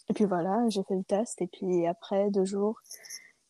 et 0.09 0.13
puis 0.13 0.25
voilà 0.25 0.67
j'ai 0.69 0.83
fait 0.83 0.95
le 0.95 1.03
test. 1.03 1.41
Et 1.41 1.47
puis 1.47 1.87
après 1.87 2.29
deux 2.31 2.45
jours 2.45 2.79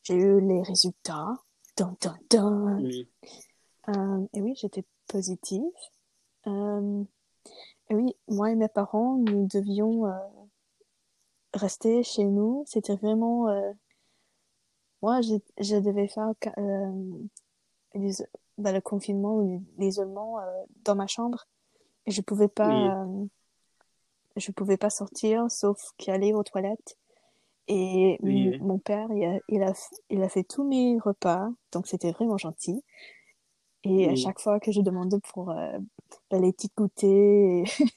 j'ai 0.03 0.15
eu 0.15 0.39
les 0.41 0.61
résultats. 0.61 1.33
Dun, 1.77 1.95
dun, 2.01 2.17
dun. 2.29 2.77
Oui. 2.81 3.09
Euh, 3.89 4.25
et 4.33 4.41
oui, 4.41 4.53
j'étais 4.55 4.85
positive. 5.07 5.63
Euh, 6.47 7.03
et 7.89 7.95
oui, 7.95 8.15
moi 8.27 8.51
et 8.51 8.55
mes 8.55 8.67
parents, 8.67 9.15
nous 9.17 9.47
devions 9.47 10.05
euh, 10.05 10.11
rester 11.53 12.03
chez 12.03 12.25
nous. 12.25 12.63
C'était 12.67 12.95
vraiment... 12.95 13.47
moi, 15.01 15.21
je, 15.21 15.35
je 15.59 15.75
devais 15.77 16.07
faire 16.07 16.33
bah, 18.57 18.71
le 18.71 18.81
confinement 18.81 19.37
ou 19.37 19.63
l'isolement 19.77 20.37
dans 20.83 20.95
ma 20.95 21.07
chambre. 21.07 21.47
Et 22.05 22.11
je 22.11 22.21
pouvais 22.21 22.47
pas... 22.47 23.05
je 24.35 24.51
pouvais 24.51 24.77
pas 24.77 24.89
sortir, 24.89 25.49
sauf 25.49 25.93
qu'aller 25.97 26.33
aux 26.33 26.43
toilettes. 26.43 26.97
Et 27.67 28.17
oui. 28.23 28.57
mon 28.59 28.79
père, 28.79 29.07
il 29.11 29.23
a, 29.25 29.39
il 29.47 29.61
a, 29.61 29.73
il 30.09 30.23
a 30.23 30.29
fait 30.29 30.43
tous 30.43 30.63
mes 30.63 30.97
repas, 30.97 31.51
donc 31.71 31.85
c'était 31.85 32.11
vraiment 32.11 32.37
gentil. 32.37 32.83
Et 33.83 34.07
à 34.09 34.15
Oui. 34.15 34.15
chaque 34.15 34.39
fois 34.39 34.59
que 34.59 34.71
je 34.71 34.81
demandais 34.81 35.19
pour 35.33 35.51
euh, 35.51 35.77
bah, 36.31 36.39
les 36.39 36.53
petites 36.53 36.75
goûters, 36.77 37.09
et- 37.09 37.63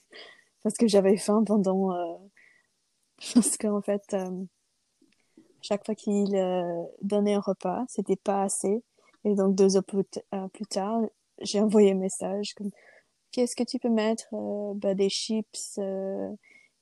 parce 0.63 0.77
que 0.77 0.89
j'avais 0.89 1.17
faim 1.19 1.45
pendant... 1.47 1.93
euh, 1.95 2.17
parce 3.35 3.57
qu'en 3.57 3.81
fait, 3.83 4.03
euh, 4.15 4.45
chaque 5.61 5.85
fois 5.85 5.95
qu'il 5.95 6.35
euh, 6.35 6.83
donnait 7.03 7.35
un 7.35 7.41
repas, 7.41 7.85
c'était 7.89 8.17
pas 8.17 8.43
assez. 8.43 8.83
Et 9.25 9.35
donc 9.35 9.55
deux 9.55 9.77
heures 9.77 9.85
plus, 9.85 10.05
euh, 10.35 10.49
plus 10.49 10.67
tard, 10.67 11.01
j'ai 11.41 11.61
envoyé 11.61 11.93
un 11.93 11.97
message 11.97 12.55
comme 12.55 12.71
qu'est-ce 13.33 13.57
que 13.57 13.65
tu 13.65 13.79
peux 13.79 13.91
mettre 13.91 14.27
bah, 14.77 14.95
des 14.95 15.11
chips 15.11 15.77
euh, 15.79 16.31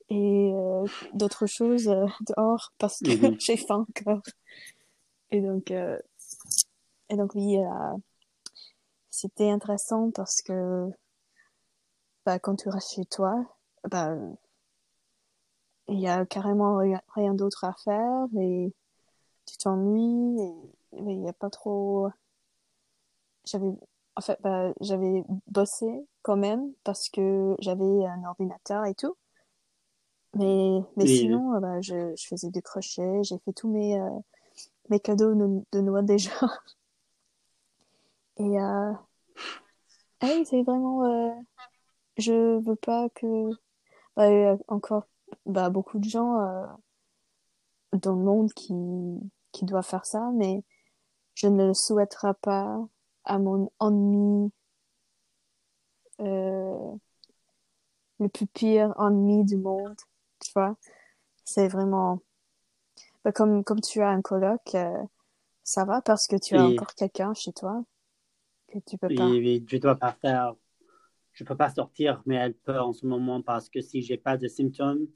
et 0.09 0.51
euh, 0.53 0.87
d'autres 1.13 1.47
choses 1.47 1.85
dehors 2.21 2.73
parce 2.79 3.01
que 3.01 3.11
Mhm. 3.11 3.35
j'ai 3.39 3.57
faim 3.57 3.85
encore. 3.89 4.21
Et 5.31 5.41
donc, 5.41 5.71
euh, 5.71 5.97
et 7.09 7.15
donc 7.17 7.35
oui, 7.35 7.57
euh, 7.57 7.97
c'était 9.21 9.49
intéressant 9.51 10.11
parce 10.11 10.41
que 10.41 10.89
bah, 12.25 12.39
quand 12.39 12.55
tu 12.55 12.69
restes 12.69 12.93
chez 12.95 13.05
toi, 13.05 13.45
bah, 13.89 14.15
il 15.89 15.99
y 15.99 16.07
a 16.07 16.25
carrément 16.25 16.77
rien, 17.15 17.33
d'autre 17.35 17.65
à 17.65 17.73
faire 17.83 18.25
et 18.39 18.73
tu 19.47 19.57
t'ennuies 19.57 20.41
et 20.41 20.99
il 20.99 21.21
n'y 21.21 21.29
a 21.29 21.33
pas 21.33 21.49
trop. 21.51 22.09
J'avais, 23.45 23.67
en 24.15 24.21
fait, 24.21 24.39
bah, 24.41 24.73
j'avais 24.81 25.23
bossé 25.47 25.85
quand 26.23 26.37
même 26.37 26.73
parce 26.83 27.07
que 27.09 27.55
j'avais 27.59 28.05
un 28.05 28.23
ordinateur 28.25 28.85
et 28.85 28.95
tout. 28.95 29.15
Mais, 30.35 30.79
mais 30.97 31.05
Oui. 31.05 31.07
sinon, 31.07 31.59
bah, 31.59 31.79
je, 31.81 32.13
je 32.17 32.27
faisais 32.27 32.49
du 32.49 32.61
crochet, 32.61 33.23
j'ai 33.23 33.37
fait 33.45 33.53
tous 33.53 33.69
mes, 33.69 33.99
euh, 33.99 34.09
mes 34.89 34.99
cadeaux 34.99 35.35
de, 35.35 35.63
de 35.73 35.81
Noël 35.81 36.05
déjà. 36.05 36.31
Et 38.37 38.59
euh, 38.59 38.93
ah 40.21 40.27
oui, 40.33 40.45
c'est 40.45 40.63
vraiment. 40.63 41.03
euh, 41.05 41.31
je 42.17 42.59
veux 42.59 42.75
pas 42.75 43.09
que. 43.09 43.49
Bah, 44.15 44.29
il 44.31 44.41
y 44.41 44.45
a 44.45 44.57
encore 44.67 45.05
bah, 45.45 45.69
beaucoup 45.69 45.99
de 45.99 46.09
gens 46.09 46.39
euh, 46.41 46.65
dans 47.93 48.15
le 48.15 48.23
monde 48.23 48.53
qui, 48.53 48.73
qui 49.51 49.65
doivent 49.65 49.85
faire 49.87 50.05
ça, 50.05 50.31
mais 50.33 50.63
je 51.35 51.47
ne 51.47 51.67
le 51.67 51.73
souhaiterais 51.73 52.33
pas 52.41 52.79
à 53.25 53.39
mon 53.39 53.71
ennemi, 53.81 54.51
euh, 56.21 56.95
le 58.19 58.29
plus 58.29 58.47
pire 58.47 58.93
ennemi 58.99 59.43
du 59.45 59.57
monde, 59.57 59.95
tu 60.39 60.51
vois. 60.55 60.75
C'est 61.45 61.67
vraiment. 61.67 62.19
Bah, 63.23 63.31
comme, 63.31 63.63
comme 63.63 63.81
tu 63.81 64.01
as 64.01 64.09
un 64.09 64.21
coloc, 64.21 64.61
euh, 64.75 65.03
ça 65.63 65.85
va 65.85 66.01
parce 66.01 66.27
que 66.27 66.35
tu 66.37 66.55
as 66.55 66.65
encore 66.65 66.93
quelqu'un 66.95 67.33
chez 67.33 67.53
toi 67.53 67.83
que 68.71 68.79
tu 68.79 68.97
peux 68.97 69.13
pas. 69.13 69.27
oui, 69.27 69.65
je 69.67 69.77
dois 69.77 69.95
pas 69.95 70.13
faire. 70.13 70.55
Je 71.33 71.43
peux 71.43 71.55
pas 71.55 71.69
sortir, 71.69 72.21
mais 72.25 72.35
elle 72.35 72.53
peut 72.53 72.79
en 72.79 72.93
ce 72.93 73.05
moment 73.05 73.41
parce 73.41 73.69
que 73.69 73.81
si 73.81 74.01
j'ai 74.01 74.17
pas 74.17 74.37
de 74.37 74.47
symptômes, 74.47 75.07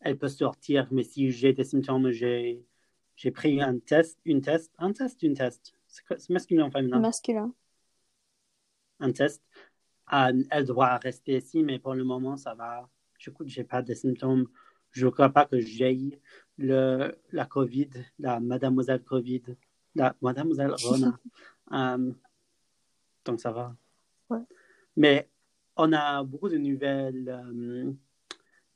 elle 0.00 0.16
peut 0.16 0.28
sortir. 0.28 0.88
Mais 0.90 1.02
si 1.02 1.30
j'ai 1.30 1.52
des 1.52 1.64
symptômes, 1.64 2.10
j'ai 2.10 2.64
j'ai 3.16 3.30
pris 3.30 3.60
un 3.60 3.78
test, 3.78 4.18
une 4.24 4.40
test, 4.40 4.72
un 4.78 4.92
test, 4.92 5.22
une 5.22 5.34
test. 5.34 5.74
C'est 5.88 6.30
masculin 6.30 6.68
ou 6.68 6.70
féminin? 6.70 7.00
Masculin. 7.00 7.52
Un 9.00 9.12
test. 9.12 9.42
Ah, 10.06 10.30
elle 10.50 10.64
doit 10.64 10.96
rester 10.96 11.36
ici, 11.36 11.62
mais 11.62 11.78
pour 11.78 11.94
le 11.94 12.04
moment, 12.04 12.36
ça 12.36 12.54
va. 12.54 12.88
Je 13.18 13.30
n'ai 13.58 13.64
pas 13.64 13.82
de 13.82 13.92
symptômes. 13.94 14.46
Je 14.92 15.06
ne 15.06 15.10
crois 15.10 15.30
pas 15.30 15.44
que 15.44 15.58
j'ai 15.60 16.20
le 16.56 17.18
la 17.32 17.44
COVID, 17.44 17.90
la 18.18 18.40
mademoiselle 18.40 19.02
COVID, 19.02 19.42
la 19.94 20.14
mademoiselle 20.22 20.74
Rona. 20.82 21.18
Euh, 21.70 22.12
donc 23.28 23.40
ça 23.40 23.52
va. 23.52 23.76
Ouais. 24.30 24.40
Mais 24.96 25.28
on 25.76 25.92
a 25.92 26.24
beaucoup 26.24 26.48
de 26.48 26.56
nouvelles 26.56 27.28
euh, 27.28 27.92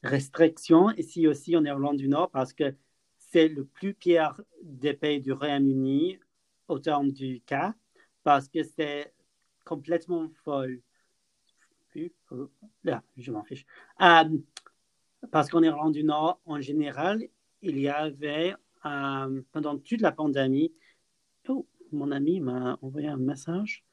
restrictions 0.03 0.91
ici 0.91 1.27
aussi 1.27 1.57
en 1.57 1.65
Irlande 1.65 1.97
du 1.97 2.07
Nord 2.07 2.31
parce 2.31 2.53
que 2.53 2.75
c'est 3.17 3.49
le 3.49 3.65
plus 3.65 3.95
pire 3.95 4.41
des 4.63 4.93
pays 4.93 5.21
du 5.23 5.33
Royaume-Uni 5.33 6.21
au 6.69 6.79
terme 6.79 7.11
du 7.13 7.41
cas 7.41 7.75
parce 8.25 8.47
que 8.49 8.63
c'est 8.63 9.15
complètement 9.65 10.29
folle. 10.45 10.83
Là, 12.85 13.03
je 13.17 13.33
m'en 13.33 13.43
fiche. 13.45 13.65
Euh, 14.03 14.39
parce 15.31 15.49
qu'en 15.49 15.63
Irlande 15.63 15.95
du 15.95 16.05
Nord, 16.05 16.41
en 16.45 16.61
général, 16.61 17.27
il 17.63 17.79
y 17.79 17.89
avait, 17.89 18.55
euh, 18.85 19.43
pendant 19.51 19.79
toute 19.79 20.03
la 20.03 20.13
pandémie, 20.13 20.75
oh, 21.49 21.67
mon 21.91 22.11
ami 22.11 22.41
m'a 22.41 22.79
envoyé 22.83 23.09
un 23.09 23.17
message. 23.17 23.85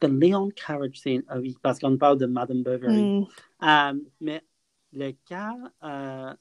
The 0.00 0.06
Leon 0.06 0.50
Carriage 0.50 1.00
Scene, 1.00 1.22
ah 1.28 1.38
oui, 1.38 1.56
parce 1.62 1.78
qu'on 1.78 1.96
parle 1.96 2.18
de 2.18 2.26
Madame 2.26 2.62
Bovary. 2.62 3.02
Mm. 3.02 3.26
Euh, 3.62 4.00
mais 4.20 4.44
le 4.92 5.12
cas 5.26 5.56
euh, 5.82 6.34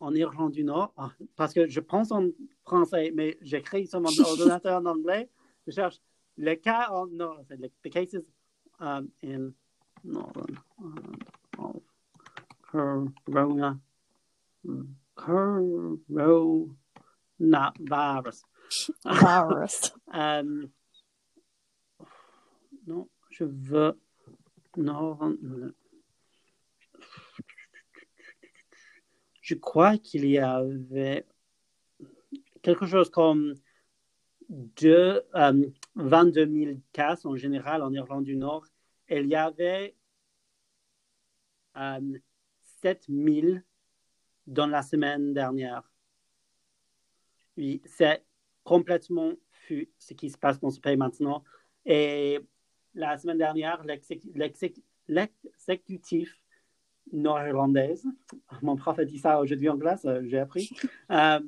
en 0.00 0.14
Irlande 0.14 0.52
du 0.52 0.64
Nord, 0.64 0.92
ah, 0.96 1.12
parce 1.36 1.52
que 1.52 1.68
je 1.68 1.80
pense 1.80 2.10
en 2.12 2.28
français, 2.64 3.12
mais 3.14 3.36
j'écris 3.42 3.86
sur 3.86 4.00
mon 4.00 4.08
ordinateur 4.20 4.80
en 4.80 4.86
anglais, 4.86 5.28
je 5.66 5.72
cherche 5.72 6.00
le 6.36 6.54
cas 6.54 6.88
en 6.90 7.06
Nord, 7.06 7.44
the 7.82 7.90
cases 7.90 8.24
um, 8.80 9.10
in 9.22 9.52
Northern 10.02 10.58
Ireland 10.78 11.22
of 11.58 11.82
Corona, 12.62 13.78
coronavirus. 17.38 18.44
Virus. 19.04 19.92
Euh, 20.14 20.68
non, 22.90 23.08
je 23.30 23.44
veux. 23.44 24.00
Non. 24.76 25.16
Je 29.40 29.54
crois 29.54 29.96
qu'il 29.96 30.26
y 30.26 30.38
avait 30.38 31.24
quelque 32.62 32.86
chose 32.86 33.08
comme 33.08 33.54
deux, 34.48 35.22
euh, 35.36 35.70
22 35.94 36.46
000 36.46 36.78
cas 36.92 37.16
en 37.24 37.36
général 37.36 37.82
en 37.82 37.92
Irlande 37.92 38.24
du 38.24 38.36
Nord. 38.36 38.66
Il 39.08 39.26
y 39.26 39.36
avait 39.36 39.94
euh, 41.76 42.18
7 42.82 43.04
000 43.08 43.58
dans 44.48 44.66
la 44.66 44.82
semaine 44.82 45.32
dernière. 45.32 45.92
Oui, 47.56 47.82
c'est 47.84 48.24
complètement 48.64 49.34
fou 49.50 49.84
ce 49.98 50.14
qui 50.14 50.28
se 50.30 50.38
passe 50.38 50.58
dans 50.58 50.70
ce 50.70 50.80
pays 50.80 50.96
maintenant. 50.96 51.44
Et 51.86 52.40
la 52.94 53.16
semaine 53.18 53.38
dernière, 53.38 53.82
l'exé- 53.84 54.20
l'exé- 54.34 54.74
l'exécutif 55.08 56.40
nord-irlandaise, 57.12 58.06
mon 58.62 58.76
prof 58.76 58.98
a 58.98 59.04
dit 59.04 59.18
ça 59.18 59.40
aujourd'hui 59.40 59.68
en 59.68 59.78
classe, 59.78 60.04
euh, 60.04 60.20
j'ai 60.24 60.38
appris, 60.38 60.70
euh, 61.10 61.40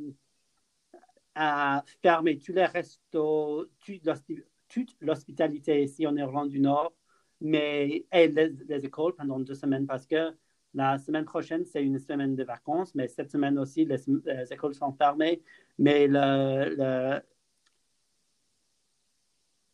a 1.35 1.85
fermé 2.03 2.39
tous 2.39 2.53
les 2.53 2.67
restos, 2.67 3.67
toute 3.85 4.05
l'hospi- 4.05 4.45
toute 4.69 4.97
l'hospitalité 5.01 5.83
ici 5.85 6.07
en 6.07 6.17
Irlande 6.17 6.49
du 6.51 6.61
Nord, 6.61 6.93
mais 7.41 8.05
et 8.13 8.29
les, 8.29 8.49
les 8.69 8.85
écoles 8.87 9.15
pendant 9.15 9.39
deux 9.41 9.55
semaines 9.55 9.87
parce 9.87 10.07
que 10.07 10.33
la 10.75 10.99
semaine 10.99 11.25
prochaine, 11.27 11.65
c'est 11.67 11.83
une 11.85 11.99
semaine 11.99 12.35
de 12.35 12.45
vacances, 12.45 12.95
mais 12.95 13.07
cette 13.07 13.31
semaine 13.31 13.59
aussi, 13.59 13.85
les, 13.85 13.97
les 14.25 14.53
écoles 14.53 14.75
sont 14.75 14.93
fermées. 14.93 15.43
Mais 15.79 16.07
le- 16.07 16.75
le- 16.79 17.21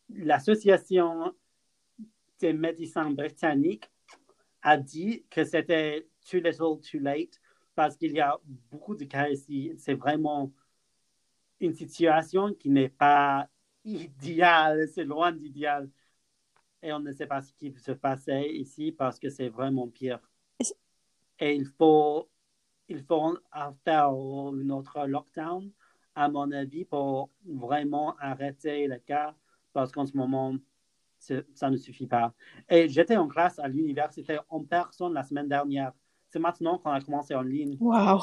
l'association 0.09 1.33
des 2.39 2.53
médecins 2.53 3.09
britanniques 3.11 3.89
a 4.61 4.77
dit 4.77 5.25
que 5.29 5.43
c'était 5.43 6.07
too 6.29 6.37
little, 6.37 6.79
too 6.79 6.99
late, 6.99 7.39
parce 7.75 7.95
qu'il 7.95 8.11
y 8.11 8.19
a 8.19 8.37
beaucoup 8.71 8.95
de 8.95 9.05
cas 9.05 9.29
ici. 9.29 9.73
C'est 9.77 9.93
vraiment 9.93 10.51
une 11.59 11.73
situation 11.73 12.53
qui 12.53 12.69
n'est 12.69 12.89
pas 12.89 13.47
idéale, 13.85 14.87
c'est 14.87 15.05
loin 15.05 15.31
d'idéal. 15.31 15.89
Et 16.81 16.93
on 16.93 16.99
ne 16.99 17.11
sait 17.11 17.27
pas 17.27 17.41
ce 17.41 17.53
qui 17.53 17.73
se 17.77 17.91
passait 17.91 18.49
ici 18.49 18.91
parce 18.91 19.19
que 19.19 19.29
c'est 19.29 19.49
vraiment 19.49 19.87
pire. 19.87 20.19
Et 21.39 21.55
il 21.55 21.65
faut, 21.65 22.29
il 22.87 23.03
faut 23.03 23.37
faire 23.83 24.07
un 24.07 24.69
autre 24.69 25.07
lockdown, 25.07 25.71
à 26.15 26.29
mon 26.29 26.51
avis, 26.51 26.85
pour 26.85 27.29
vraiment 27.45 28.15
arrêter 28.17 28.87
le 28.87 28.97
cas 28.99 29.35
parce 29.73 29.91
qu'en 29.91 30.05
ce 30.05 30.17
moment, 30.17 30.55
ça 31.19 31.69
ne 31.69 31.77
suffit 31.77 32.07
pas. 32.07 32.33
Et 32.69 32.87
j'étais 32.89 33.17
en 33.17 33.27
classe 33.27 33.59
à 33.59 33.67
l'université 33.67 34.37
en 34.49 34.63
personne 34.63 35.13
la 35.13 35.23
semaine 35.23 35.47
dernière. 35.47 35.91
C'est 36.29 36.39
maintenant 36.39 36.77
qu'on 36.77 36.91
a 36.91 37.01
commencé 37.01 37.35
en 37.35 37.41
ligne. 37.41 37.77
Wow. 37.79 38.21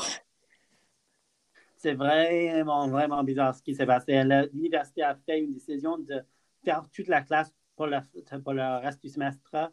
C'est 1.77 1.95
vraiment, 1.95 2.89
vraiment 2.89 3.23
bizarre 3.23 3.55
ce 3.55 3.63
qui 3.63 3.75
s'est 3.75 3.87
passé. 3.87 4.23
L'université 4.53 5.03
a 5.03 5.15
fait 5.15 5.41
une 5.41 5.53
décision 5.53 5.99
de 5.99 6.23
faire 6.65 6.89
toute 6.91 7.09
la 7.09 7.23
classe 7.23 7.53
pour 7.77 7.87
le, 7.87 7.99
pour 8.41 8.55
le 8.55 8.81
reste 8.81 9.03
du 9.03 9.11
semestre 9.11 9.73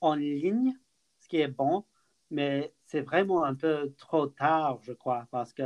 en 0.00 0.14
ligne, 0.14 0.72
ce 1.18 1.28
qui 1.28 1.38
est 1.38 1.48
bon, 1.48 1.84
mais 2.30 2.72
c'est 2.84 3.00
vraiment 3.00 3.44
un 3.44 3.54
peu 3.54 3.92
trop 3.98 4.26
tard, 4.26 4.78
je 4.82 4.92
crois, 4.92 5.26
parce 5.30 5.52
que 5.52 5.64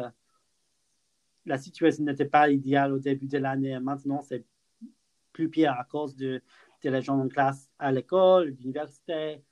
la 1.44 1.58
situation 1.58 2.04
n'était 2.04 2.24
pas 2.24 2.50
idéale 2.50 2.92
au 2.92 2.98
début 2.98 3.26
de 3.26 3.38
l'année. 3.38 3.78
Maintenant, 3.80 4.22
c'est 4.22 4.44
plus 5.32 5.48
pire 5.48 5.72
à 5.72 5.84
cause 5.84 6.16
de 6.16 6.42
les 6.88 7.02
gens 7.02 7.18
en 7.18 7.28
classe 7.28 7.68
à 7.78 7.92
l'école, 7.92 8.56
l'université, 8.60 9.42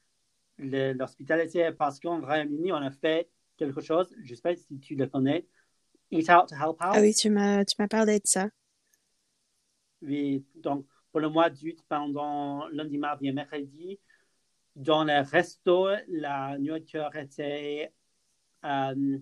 l'hospitalité, 0.58 1.70
parce 1.72 2.00
qu'en 2.00 2.20
Royaume-Uni, 2.20 2.72
on 2.72 2.76
a 2.76 2.90
fait 2.90 3.28
quelque 3.56 3.80
chose, 3.80 4.12
je 4.22 4.30
ne 4.30 4.34
sais 4.36 4.42
pas 4.42 4.56
si 4.56 4.78
tu 4.80 4.94
le 4.94 5.06
connais, 5.06 5.46
Eat 6.10 6.28
Out 6.30 6.48
to 6.48 6.54
Help 6.54 6.80
Out. 6.80 6.94
Ah 6.94 7.00
oui, 7.00 7.12
tu 7.14 7.28
m'as, 7.30 7.64
tu 7.64 7.74
m'as 7.78 7.88
parlé 7.88 8.18
de 8.18 8.26
ça. 8.26 8.48
Oui, 10.02 10.44
donc 10.56 10.86
pour 11.10 11.20
le 11.20 11.28
mois 11.28 11.50
d'août, 11.50 11.76
pendant 11.88 12.66
lundi, 12.68 12.98
mardi 12.98 13.28
et 13.28 13.32
mercredi, 13.32 13.98
dans 14.76 15.04
les 15.04 15.18
restos, 15.20 15.88
la 16.08 16.56
nourriture 16.58 17.14
était 17.16 17.92
euh, 18.64 19.18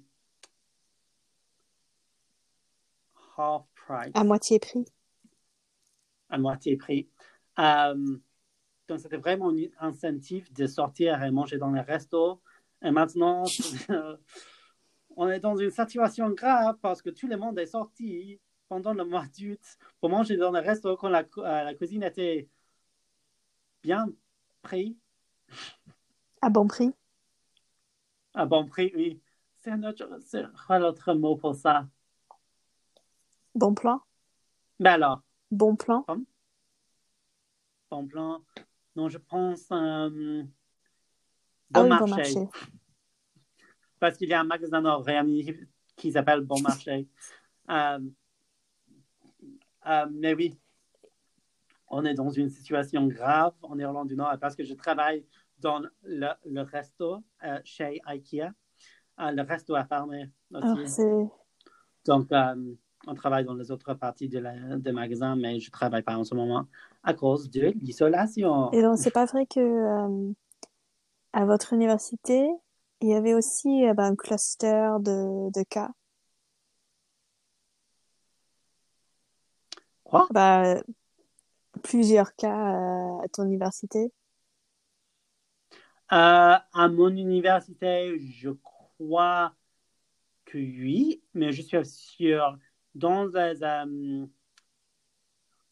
half 3.36 3.64
price, 3.74 4.10
À 4.14 4.24
moitié 4.24 4.58
prix. 4.58 4.84
à 6.28 6.38
moitié 6.38 6.76
prix. 6.76 7.08
Euh, 7.58 8.18
donc 8.88 9.00
c'était 9.00 9.16
vraiment 9.16 9.50
un 9.50 9.88
incentive 9.88 10.52
de 10.52 10.66
sortir 10.66 11.22
et 11.22 11.30
manger 11.30 11.58
dans 11.58 11.70
les 11.72 11.80
restos. 11.80 12.40
Et 12.82 12.90
maintenant, 12.90 13.44
on 15.16 15.28
est 15.28 15.40
dans 15.40 15.56
une 15.56 15.70
situation 15.70 16.30
grave 16.30 16.76
parce 16.82 17.02
que 17.02 17.10
tout 17.10 17.26
le 17.26 17.36
monde 17.36 17.58
est 17.58 17.66
sorti 17.66 18.40
pendant 18.68 18.92
le 18.94 19.04
mois 19.04 19.24
d'août 19.38 19.60
pour 20.00 20.10
manger 20.10 20.36
dans 20.36 20.52
les 20.52 20.60
restos 20.60 20.96
quand 20.96 21.08
la, 21.08 21.20
euh, 21.38 21.64
la 21.64 21.74
cuisine 21.74 22.02
était 22.02 22.48
bien 23.82 24.06
prise, 24.62 24.96
À 26.42 26.48
bon 26.50 26.66
prix. 26.66 26.92
à 28.34 28.46
bon 28.46 28.66
prix, 28.66 28.92
oui. 28.94 29.20
C'est 29.56 29.70
un 29.70 29.82
autre, 29.82 30.18
c'est 30.24 30.44
quoi 30.66 30.78
l'autre 30.78 31.12
mot 31.14 31.36
pour 31.36 31.54
ça? 31.56 31.88
Bon 33.54 33.74
plan. 33.74 34.00
Ben 34.78 34.92
alors, 34.94 35.22
Bon 35.50 35.76
plan. 35.76 36.04
Bon 37.90 38.06
plan. 38.06 38.42
Non, 38.94 39.08
je 39.08 39.18
pense 39.18 39.66
euh, 39.72 40.42
Ah 41.74 41.80
bon 41.80 41.82
oui, 41.82 41.88
marché. 41.88 42.04
bon 42.04 42.16
marché. 42.16 42.48
Parce 43.98 44.16
qu'il 44.16 44.28
y 44.28 44.34
a 44.34 44.40
un 44.40 44.44
magasin 44.44 44.84
au 44.84 45.02
Royaume-Uni 45.02 45.54
qui 45.96 46.12
s'appelle 46.12 46.40
Bon 46.42 46.60
Marché. 46.60 47.08
Euh, 47.68 47.98
euh, 49.88 50.06
mais 50.12 50.32
oui, 50.34 50.56
on 51.88 52.04
est 52.04 52.14
dans 52.14 52.30
une 52.30 52.48
situation 52.48 53.04
grave 53.08 53.54
en 53.60 53.76
Irlande 53.76 54.06
du 54.06 54.14
Nord 54.14 54.38
parce 54.40 54.54
que 54.54 54.62
je 54.62 54.72
travaille 54.74 55.26
dans 55.58 55.80
le, 56.04 56.28
le 56.44 56.60
resto 56.60 57.24
euh, 57.42 57.58
chez 57.64 58.00
IKEA. 58.06 58.52
Euh, 59.18 59.32
le 59.32 59.42
resto 59.42 59.74
a 59.74 59.84
fermé 59.84 60.30
aussi. 60.52 60.86
C'est, 60.86 61.26
Donc, 62.06 62.30
euh, 62.30 62.74
on 63.08 63.14
travaille 63.16 63.44
dans 63.44 63.54
les 63.54 63.68
autres 63.72 63.94
parties 63.94 64.28
de 64.28 64.38
la- 64.38 64.76
des 64.76 64.92
magasins, 64.92 65.34
mais 65.34 65.58
je 65.58 65.66
ne 65.66 65.72
travaille 65.72 66.02
pas 66.04 66.16
en 66.16 66.22
ce 66.22 66.36
moment 66.36 66.68
à 67.06 67.14
cause 67.14 67.48
de 67.50 67.72
l'isolation. 67.80 68.70
et 68.72 68.82
donc, 68.82 68.98
c'est 68.98 69.12
pas 69.12 69.24
vrai 69.24 69.46
que, 69.46 69.60
euh, 69.60 70.32
à 71.32 71.44
votre 71.44 71.72
université, 71.72 72.48
il 73.00 73.08
y 73.08 73.14
avait 73.14 73.32
aussi, 73.32 73.86
euh, 73.86 73.94
ben, 73.94 74.12
un 74.12 74.16
cluster 74.16 74.90
de, 75.00 75.50
de 75.52 75.62
cas? 75.62 75.90
Quoi? 80.02 80.26
Bah, 80.30 80.82
plusieurs 81.82 82.34
cas 82.34 82.74
euh, 82.74 83.24
à 83.24 83.28
ton 83.28 83.44
université. 83.44 84.12
Euh, 86.12 86.56
à 86.72 86.88
mon 86.88 87.10
université, 87.10 88.18
je 88.18 88.50
crois 88.50 89.54
que 90.44 90.58
oui, 90.58 91.22
mais 91.34 91.52
je 91.52 91.62
suis 91.62 91.84
sûr 91.84 92.58
dans 92.94 93.24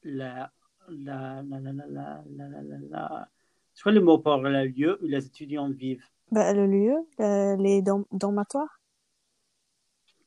la, 0.02 0.52
la, 0.88 1.42
la, 1.42 1.60
la, 1.60 1.72
la, 1.72 1.86
la, 1.86 2.22
la, 2.48 2.62
la, 2.62 2.78
la- 2.90 3.28
c'est 3.72 3.82
quoi 3.82 3.92
le 3.92 4.00
mot 4.00 4.18
pour 4.18 4.36
le 4.38 4.66
lieu 4.66 4.98
où 5.02 5.06
les 5.06 5.26
étudiants 5.26 5.68
vivent? 5.70 6.04
Bah, 6.30 6.52
le 6.52 6.66
lieu, 6.66 6.96
le- 7.18 7.56
les 7.56 7.80
dom- 7.80 8.04
dormatoires. 8.12 8.80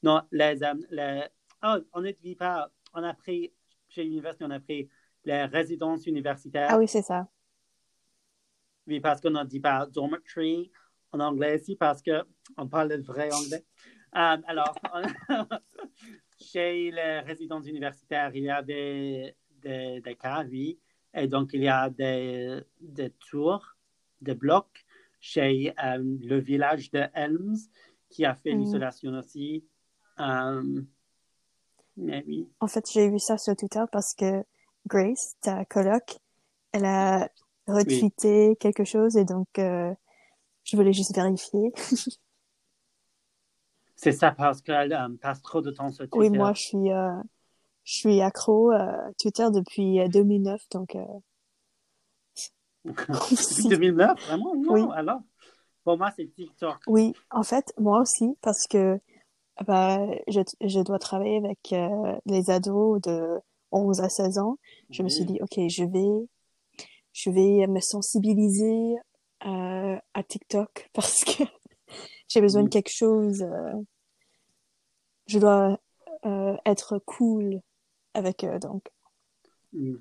Non, 0.04 0.22
les, 0.32 0.63
euh, 0.63 0.74
les 0.91 1.24
oh, 1.63 1.78
on 1.93 2.02
ne 2.02 2.12
dit 2.12 2.36
pas, 2.36 2.70
on 2.93 3.04
a 3.04 3.13
pris, 3.13 3.52
chez 3.89 4.04
l'université, 4.04 4.46
on 4.46 4.52
a 4.52 4.60
pris 4.60 4.89
les 5.26 5.46
résidences 5.46 6.06
universitaires. 6.06 6.70
Ah 6.72 6.78
oui, 6.78 6.88
c'est 6.88 7.02
ça. 7.02 7.28
Oui, 8.88 9.00
parce 9.00 9.20
qu'on 9.22 9.32
ne 9.32 9.43
dit 9.43 9.60
pas 9.60 9.86
dormitory 9.86 10.72
en 11.12 11.20
anglais 11.20 11.58
ici, 11.58 11.76
parce 11.76 12.02
qu'on 12.02 12.67
parle 12.67 12.89
le 12.89 13.02
vrai 13.02 13.30
anglais. 13.34 13.65
Euh, 14.15 14.38
alors, 14.48 14.76
chez 16.39 16.91
les 16.91 17.20
résidences 17.20 17.67
universitaires, 17.67 18.32
il 18.34 18.43
y 18.43 18.50
a 18.50 18.62
des, 19.67 19.93
des, 19.95 20.01
des 20.01 20.15
cas, 20.15 20.43
oui. 20.45 20.80
Et 21.13 21.27
donc, 21.27 21.51
il 21.53 21.63
y 21.63 21.67
a 21.67 21.89
des, 21.89 22.62
des 22.82 23.10
tours, 23.10 23.75
des 24.21 24.36
blocs 24.36 24.86
chez 25.19 25.73
euh, 25.84 25.97
le 26.21 26.39
village 26.39 26.91
de 26.91 27.03
Helms 27.13 27.58
qui 28.10 28.25
a 28.25 28.36
fait 28.36 28.53
Mm. 28.53 28.60
l'isolation 28.60 29.12
aussi. 29.13 29.65
Euh, 30.19 30.82
mais 31.95 32.23
oui. 32.27 32.47
En 32.60 32.67
fait, 32.67 32.89
j'ai 32.91 33.10
vu 33.10 33.19
ça 33.19 33.38
sur 33.38 33.56
Twitter 33.56 33.84
parce 33.91 34.13
que 34.13 34.43
Grace, 34.88 35.36
ta 35.41 35.65
coloc, 35.65 36.17
elle 36.71 36.86
a 36.86 37.30
retweeté 37.67 38.56
quelque 38.60 38.84
chose 38.84 39.17
et 39.17 39.25
donc 39.25 39.47
euh, 39.58 39.93
je 40.63 40.77
voulais 40.77 40.93
juste 40.93 41.15
vérifier. 41.15 41.73
C'est 43.95 44.12
ça 44.12 44.32
parce 44.32 44.62
qu'elle 44.62 44.95
passe 45.21 45.41
trop 45.41 45.62
de 45.62 45.71
temps 45.71 45.91
sur 45.91 46.08
Twitter. 46.08 46.19
Oui, 46.19 46.30
moi, 46.30 46.53
je 46.53 46.62
suis, 46.62 46.91
je 47.88 47.93
suis 47.93 48.21
accro 48.21 48.71
à 48.71 49.10
Twitter 49.17 49.47
depuis 49.54 50.02
euh, 50.02 50.10
2009, 50.10 50.62
donc 50.71 50.95
euh, 50.95 51.06
Depuis 52.86 53.69
2009, 53.69 54.19
vraiment? 54.28 54.56
Non, 54.56 54.73
Oui. 54.73 54.82
alors? 54.93 55.21
Pour 55.86 55.97
moi, 55.97 56.12
c'est 56.15 56.28
TikTok. 56.28 56.76
oui, 56.88 57.13
en 57.32 57.43
fait, 57.43 57.73
moi 57.80 58.02
aussi, 58.02 58.38
parce 58.41 58.67
que 58.67 59.00
bah, 59.65 60.00
je, 60.28 60.41
je 60.62 60.82
dois 60.82 61.00
travailler 61.00 61.38
avec 61.38 61.60
euh, 61.71 62.15
les 62.26 62.50
ados 62.50 63.02
de 63.02 63.39
11 63.71 64.02
à 64.02 64.10
16 64.10 64.38
ans. 64.38 64.58
Je 64.89 65.02
me 65.02 65.08
suis 65.08 65.23
dit, 65.23 65.39
OK, 65.41 65.58
je 65.69 65.86
vais, 65.86 66.28
je 67.13 67.30
vais 67.30 67.67
me 67.67 67.80
sensibiliser 67.80 68.95
euh, 69.45 69.97
à 70.13 70.23
TikTok 70.23 70.89
parce 70.93 71.23
que 71.23 71.43
j'ai 72.28 72.41
besoin 72.41 72.63
de 72.63 72.69
quelque 72.69 72.91
chose. 72.91 73.41
euh, 73.43 73.73
je 75.28 75.39
dois 75.39 75.80
euh, 76.26 76.56
être 76.65 77.00
cool 77.06 77.62
avec 78.17 78.43
eux, 78.43 78.60
donc. 78.60 78.84
Mm. 79.73 79.95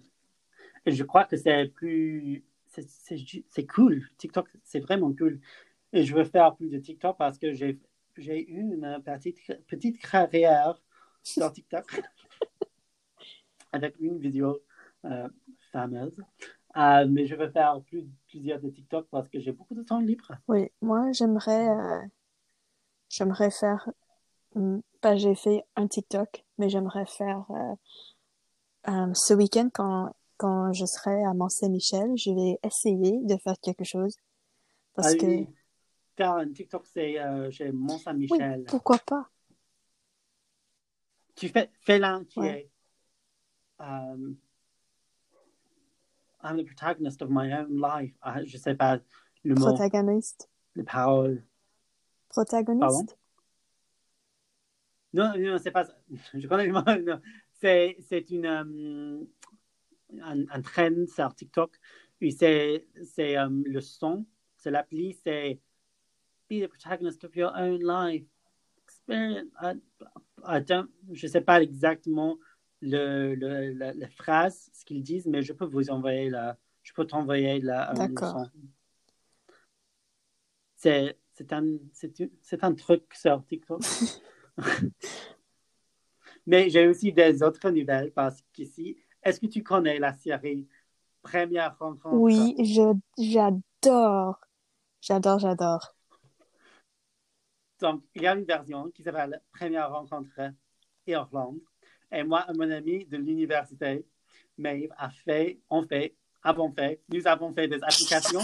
Et 0.87 0.93
je 0.93 1.05
crois 1.05 1.25
que 1.25 1.37
c'est 1.37 1.67
plus. 1.67 2.45
c'est- 2.69 3.67
cool. 3.67 4.03
TikTok, 4.19 4.49
c'est 4.65 4.81
vraiment 4.81 5.13
cool. 5.13 5.41
Et 5.93 6.03
je 6.05 6.15
veux 6.15 6.25
faire 6.25 6.55
plus 6.57 6.69
de 6.69 6.79
TikTok 6.79 7.17
parce 7.17 7.39
que 7.39 7.53
j'ai 7.53 7.79
j'ai 8.17 8.51
eu 8.51 8.61
une 8.61 9.03
petite, 9.05 9.41
petite 9.67 9.99
carrière 10.01 10.81
sur 11.23 11.53
TikTok 11.53 12.01
avec 13.73 13.95
une 14.01 14.19
vidéo 14.19 14.63
euh, 15.05 15.29
fameuse. 15.71 16.19
Euh, 16.77 17.07
mais 17.09 17.27
je 17.27 17.35
veux 17.35 17.51
faire 17.51 17.81
plus, 17.83 18.07
plusieurs 18.29 18.61
de 18.61 18.71
TikTok 18.71 19.07
parce 19.11 19.29
que 19.29 19.39
j'ai 19.39 19.53
beaucoup 19.53 19.75
de 19.75 19.83
temps 19.83 20.01
libre. 20.01 20.33
Oui, 20.49 20.71
moi 20.81 21.13
j'aimerais 21.13 21.69
euh, 21.69 22.01
j'aimerais 23.09 23.51
faire 23.51 23.89
hum, 24.57 24.83
pas 25.01 25.17
j'ai 25.17 25.37
fait 25.37 25.63
un 25.77 25.87
TikTok, 25.87 26.45
mais 26.59 26.69
j'aimerais 26.69 27.07
faire 27.07 27.45
euh, 27.51 27.75
euh, 28.89 29.15
ce 29.15 29.35
week-end 29.35 29.69
quand 29.73 30.13
quand 30.39 30.73
je 30.75 30.85
serai 30.85 31.25
à 31.25 31.33
Mont-Saint-Michel, 31.33 32.11
je 32.17 32.31
vais 32.31 32.59
essayer 32.63 33.21
de 33.25 33.37
faire 33.39 33.59
quelque 33.63 33.85
chose 33.85 34.17
parce 34.95 35.09
Ah 35.09 35.17
que 35.19 35.27
oui, 35.27 35.47
faire 36.17 36.33
un 36.35 36.53
TikTok, 36.53 36.87
c'est 36.87 37.19
euh, 37.19 37.51
chez 37.51 37.73
oui, 37.73 37.73
Mont-Saint-Michel. 37.73 38.65
pourquoi 38.67 38.99
pas? 38.99 39.31
Tu 41.37 41.49
fais, 41.49 41.71
fais 41.81 41.99
l'un 41.99 42.25
qui 42.25 42.41
Ouais. 42.41 42.61
est 42.61 42.71
um, 43.79 44.37
I'm 46.43 46.57
the 46.57 46.65
protagonist 46.65 47.23
of 47.23 47.31
my 47.31 47.53
own 47.53 47.79
life. 47.81 48.13
Ah, 48.23 48.45
je 48.45 48.57
sais 48.59 48.75
pas 48.75 48.99
le 49.45 49.55
mot, 49.55 49.79
Protagoniste, 49.79 50.49
les 50.77 50.85
paroles. 50.85 51.43
protagoniste? 52.29 53.17
Non, 55.17 55.33
non, 55.39 55.57
c'est 55.59 55.71
pas 55.71 55.85
ça. 55.85 55.97
Je 56.35 56.47
connais 56.47 56.67
le. 56.67 57.21
C'est, 57.55 57.97
c'est 58.01 58.31
une, 58.31 58.45
um, 58.45 59.27
un, 60.21 60.45
un 60.51 60.61
trend 60.61 61.07
sur 61.07 61.35
TikTok. 61.35 61.75
Et 62.21 62.31
c'est, 62.31 62.87
c'est 63.03 63.37
um, 63.39 63.65
le 63.67 63.81
son, 63.81 64.27
c'est 64.57 64.71
l'appli, 64.71 65.15
c'est 65.25 65.59
Be 66.51 66.61
the 66.63 66.69
protagonist 66.69 67.25
of 67.25 67.35
your 67.35 67.51
own 67.57 67.81
life. 67.83 68.27
Experience. 68.85 69.49
I, 69.61 69.75
I 70.45 70.61
don't, 70.61 70.91
je 71.13 71.27
sais 71.27 71.41
pas 71.41 71.63
exactement 71.63 72.39
le, 72.83 73.35
le, 73.35 73.73
la, 73.73 73.95
la 73.95 74.09
phrase, 74.09 74.71
ce 74.75 74.85
qu'ils 74.85 75.03
disent, 75.03 75.27
mais 75.27 75.43
je 75.43 75.55
peux 75.55 75.65
vous 75.65 75.91
envoyer 75.91 76.29
la, 76.29 76.59
je 76.83 76.93
peux 76.93 77.07
t'envoyer 77.07 77.59
la, 77.61 77.93
D'accord. 77.95 78.49
C'est, 80.77 81.19
c'est 81.33 81.53
un, 81.55 81.79
c'est, 81.93 82.13
c'est 82.43 82.65
un 82.65 82.75
truc 82.75 83.15
sur 83.15 83.45
TikTok. 83.47 83.81
Mais 86.47 86.71
j'ai 86.71 86.87
aussi 86.87 87.13
des 87.13 87.43
autres 87.43 87.71
nouvelles 87.71 88.13
parce 88.13 88.43
qu'ici, 88.53 88.97
est-ce 89.23 89.41
que 89.41 89.47
tu 89.47 89.63
connais 89.63 89.99
la 89.99 90.15
série 90.15 90.69
Première 91.23 91.77
rencontre? 91.79 92.15
Oui, 92.15 92.55
je 92.59 92.95
j'adore. 93.19 94.39
J'adore, 95.01 95.39
j'adore. 95.41 95.97
Donc, 97.81 98.05
il 98.15 98.23
y 98.23 98.27
a 98.27 98.35
une 98.35 98.45
version 98.45 98.91
qui 98.91 99.03
s'appelle 99.03 99.43
Première 99.53 99.91
rencontre 99.91 100.53
Irlande. 101.07 101.61
Et 102.13 102.23
moi 102.23 102.47
mon 102.55 102.71
ami 102.71 103.05
de 103.07 103.17
l'université, 103.17 104.07
Maeve, 104.57 104.93
a 104.97 105.11
fait, 105.11 105.61
on 105.69 105.83
fait, 105.83 106.15
avons 106.43 106.73
fait, 106.73 107.03
nous 107.09 107.27
avons 107.27 107.53
fait 107.53 107.69
des 107.69 107.83
applications. 107.83 108.41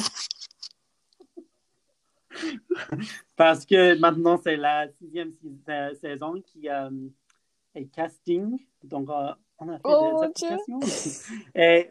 Parce 3.36 3.64
que 3.66 3.98
maintenant, 3.98 4.36
c'est 4.36 4.56
la 4.56 4.88
sixième 4.92 5.32
sais- 5.32 5.94
saison 5.96 6.40
qui 6.40 6.68
euh, 6.68 6.90
est 7.74 7.86
casting. 7.86 8.58
Donc, 8.84 9.08
euh, 9.10 9.32
on 9.58 9.68
a 9.68 9.76
fait 9.78 9.80
Oh, 9.84 10.20
des 10.20 10.26
Dieu. 10.34 10.48
applications. 10.48 10.80
Et, 11.54 11.90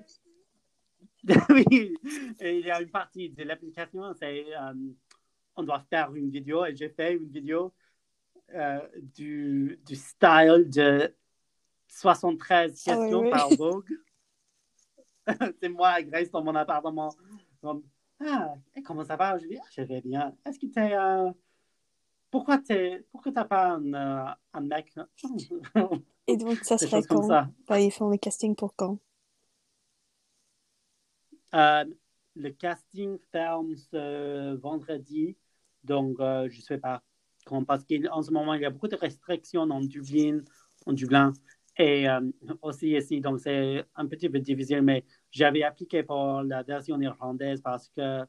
oui, 1.50 1.96
et 2.40 2.58
il 2.58 2.66
y 2.66 2.72
a 2.72 2.82
une 2.82 2.90
partie 2.90 3.30
de 3.30 3.44
l'application, 3.44 4.12
c'est 4.20 4.44
euh, 4.58 4.74
on 5.56 5.62
doit 5.62 5.86
faire 5.88 6.14
une 6.16 6.32
vidéo 6.32 6.66
et 6.66 6.76
j'ai 6.76 6.90
fait 6.90 7.14
une 7.16 7.28
vidéo 7.30 7.72
euh, 8.56 8.80
du, 9.16 9.80
du 9.86 9.96
style 9.96 10.66
de 10.68 11.14
73 11.88 12.84
Ah 12.88 12.98
oui, 12.98 12.98
questions 13.02 13.22
oui. 13.22 13.30
par 13.30 13.50
Vogue. 13.50 13.86
c'est 15.62 15.70
moi 15.70 16.02
Grace 16.02 16.32
dans 16.32 16.44
mon 16.44 16.56
appartement. 16.56 17.14
Comme, 17.62 17.84
ah, 18.26 18.56
et 18.76 18.82
comment 18.82 19.04
ça 19.04 19.16
va? 19.16 19.38
Je 19.38 19.48
dis, 19.48 19.58
ah, 19.58 19.68
je 19.76 19.82
vais 19.82 20.02
bien. 20.02 20.36
Est-ce 20.46 20.60
que 20.60 20.68
t'es. 20.68 20.94
Euh... 20.94 21.32
Pourquoi 22.30 22.58
t'es. 22.60 23.06
Pourquoi 23.12 23.32
t'as 23.32 23.46
pas 23.46 23.72
un, 23.72 23.94
euh, 23.94 24.34
un 24.54 24.62
mec? 24.62 24.94
Et 26.28 26.38
donc, 26.38 26.58
ça 26.64 26.78
serait 26.78 27.04
quand? 27.04 27.24
ça. 27.24 27.50
Bah, 27.68 27.80
ils 27.80 27.92
font 27.92 28.10
le 28.10 28.18
casting 28.18 28.56
pour 28.56 28.76
quand? 28.76 29.00
Euh, 31.54 31.86
le 32.36 32.50
casting 32.52 33.18
ferme 33.32 33.76
ce 33.76 34.56
vendredi, 34.56 35.36
donc 35.84 36.18
euh, 36.20 36.48
je 36.50 36.58
ne 36.58 36.62
sais 36.62 36.78
pas 36.78 37.04
quand, 37.46 37.66
parce 37.66 37.84
qu'en 37.84 38.22
ce 38.22 38.32
moment, 38.32 38.54
il 38.54 38.62
y 38.62 38.66
a 38.66 38.70
beaucoup 38.70 38.88
de 38.88 38.96
restrictions 38.96 39.64
en 39.64 39.82
Dublin, 39.82 40.40
en 40.86 40.94
Dublin 40.94 41.34
et 41.78 42.08
aussi 42.62 42.92
ici, 42.92 43.20
donc 43.20 43.40
c'est 43.40 43.84
un 43.96 44.08
petit 44.08 44.30
peu 44.30 44.40
difficile, 44.40 44.82
mais 44.82 45.04
j'avais 45.32 45.64
appliqué 45.64 46.04
pour 46.04 46.42
la 46.44 46.64
version 46.64 47.00
irlandaise 47.02 47.62
parce 47.62 47.90
que 47.90 48.24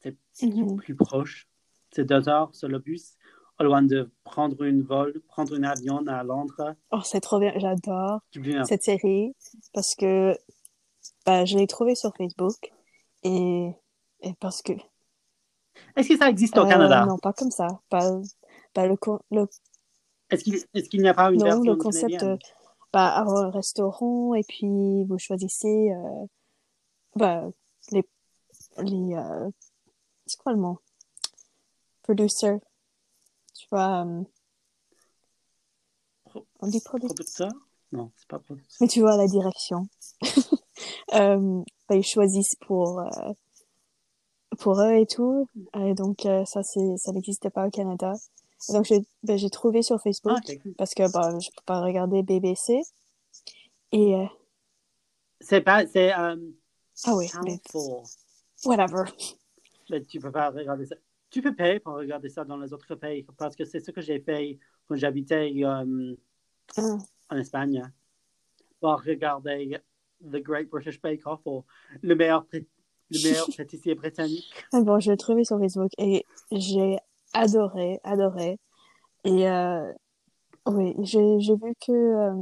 c'est 0.00 0.16
Mhm. 0.42 0.76
plus 0.76 0.94
proche. 0.94 1.48
C'est 1.92 2.04
deux 2.04 2.28
heures 2.28 2.54
sur 2.54 2.68
le 2.68 2.78
bus, 2.78 3.14
au 3.58 3.64
loin 3.64 3.82
de 3.82 4.10
prendre 4.24 4.62
une 4.62 4.82
vol, 4.82 5.20
prendre 5.28 5.54
un 5.56 5.64
avion 5.64 6.06
à 6.06 6.22
Londres, 6.22 6.74
Oh, 6.92 7.00
c'est 7.04 7.20
trop 7.20 7.38
bien. 7.38 7.52
J'adore 7.56 8.20
cette 8.64 8.82
série 8.82 9.34
parce 9.72 9.94
que 9.94 10.36
bah, 11.26 11.44
je 11.44 11.56
l'ai 11.58 11.66
trouvée 11.66 11.94
sur 11.94 12.14
Facebook 12.16 12.72
et, 13.24 13.70
et 14.22 14.34
parce 14.40 14.62
que 14.62 14.72
Est-ce 15.96 16.08
que 16.08 16.16
ça 16.16 16.28
existe 16.28 16.56
au 16.58 16.62
Euh, 16.62 16.66
Canada? 16.66 17.06
non, 17.06 17.18
pas 17.18 17.32
comme 17.32 17.50
ça. 17.50 17.68
Pas, 17.88 18.10
pas 18.74 18.86
le, 18.86 18.96
le, 19.30 19.46
Est-ce 20.30 20.88
qu'il 20.88 21.00
n'y 21.02 21.08
a 21.08 21.14
pas 21.14 21.30
une 21.30 21.38
non, 21.38 21.44
version 21.44 21.72
le 21.72 21.76
concept, 21.76 22.22
canadienne? 22.22 22.38
Bah, 22.92 23.18
un 23.20 23.50
restaurant 23.50 24.34
et 24.34 24.42
puis 24.42 25.04
vous 25.04 25.18
choisissez 25.18 25.92
euh, 25.92 26.26
bah, 27.16 27.48
les, 27.92 28.04
les 28.78 29.14
euh, 29.14 29.50
c'est 30.26 30.38
quoi 30.38 30.52
le 30.52 30.58
mot? 30.58 30.78
Producer. 32.02 32.58
Tu 33.54 33.66
vois, 33.70 34.04
euh, 34.04 34.24
on 36.60 36.68
dit. 36.68 36.80
Producteur? 36.80 37.50
Non, 37.92 38.12
c'est 38.16 38.28
pas 38.28 38.38
producteur. 38.38 38.76
Mais 38.80 38.88
tu 38.88 39.00
vois 39.00 39.16
la 39.16 39.26
direction. 39.26 39.88
euh, 41.14 41.62
bah, 41.88 41.96
ils 41.96 42.04
choisissent 42.04 42.56
pour 42.66 43.00
euh, 43.00 43.32
pour 44.58 44.80
eux 44.80 44.94
et 44.94 45.06
tout. 45.06 45.48
Et 45.74 45.94
donc 45.94 46.26
euh, 46.26 46.44
ça 46.44 46.62
c'est 46.62 46.96
ça 46.96 47.12
n'existe 47.12 47.48
pas 47.50 47.66
au 47.66 47.70
Canada. 47.70 48.12
Donc, 48.68 48.84
j'ai 48.84 49.00
ben, 49.22 49.38
trouvé 49.50 49.82
sur 49.82 50.00
Facebook 50.00 50.32
Ah, 50.36 50.54
cool. 50.62 50.74
parce 50.74 50.94
que 50.94 51.10
bah, 51.12 51.38
je 51.38 51.48
peux 51.48 51.62
pas 51.64 51.80
regarder 51.80 52.22
BBC. 52.22 52.82
Et, 53.92 54.14
euh, 54.14 54.26
C'est 55.40 55.62
pas, 55.62 55.86
c'est 55.86 56.12
euh, 56.12 56.36
ah 57.06 57.14
oui, 57.16 57.24
mais 57.24 57.28
Channel 57.28 57.60
4. 57.72 58.66
whatever. 58.66 59.04
Mais 59.90 60.02
tu 60.04 60.20
peux 60.20 60.30
pas 60.30 60.50
regarder 60.50 60.86
ça. 60.86 60.96
Tu 61.30 61.42
peux 61.42 61.54
payer 61.54 61.80
pour 61.80 61.94
regarder 61.94 62.28
ça 62.28 62.44
dans 62.44 62.56
les 62.58 62.72
autres 62.72 62.94
pays 62.96 63.24
parce 63.38 63.56
que 63.56 63.64
c'est 63.64 63.80
ce 63.80 63.90
que 63.90 64.00
j'ai 64.00 64.20
fait 64.20 64.58
quand 64.88 64.96
j'habitais 64.96 65.50
euh, 65.64 66.16
Ah. 66.76 66.98
en 67.30 67.36
Espagne. 67.36 67.82
Pour 68.80 69.00
regarder 69.02 69.78
The 70.22 70.36
Great 70.42 70.68
British 70.68 71.00
Bake 71.00 71.26
Off 71.26 71.40
ou 71.46 71.64
le 72.02 72.14
meilleur, 72.14 72.46
le 72.52 72.64
meilleur 73.10 73.46
pâtissier 73.56 73.94
britannique. 73.94 74.52
Ah 74.72 74.80
Bon, 74.82 75.00
je 75.00 75.10
l'ai 75.10 75.16
trouvé 75.16 75.44
sur 75.44 75.58
Facebook 75.58 75.90
et 75.98 76.24
j'ai 76.52 76.98
adoré, 77.32 78.00
adoré. 78.04 78.58
Et 79.24 79.48
euh, 79.48 79.92
oui, 80.66 80.94
j'ai 81.02 81.20
vu 81.56 81.74
que 81.80 81.92
euh, 81.92 82.34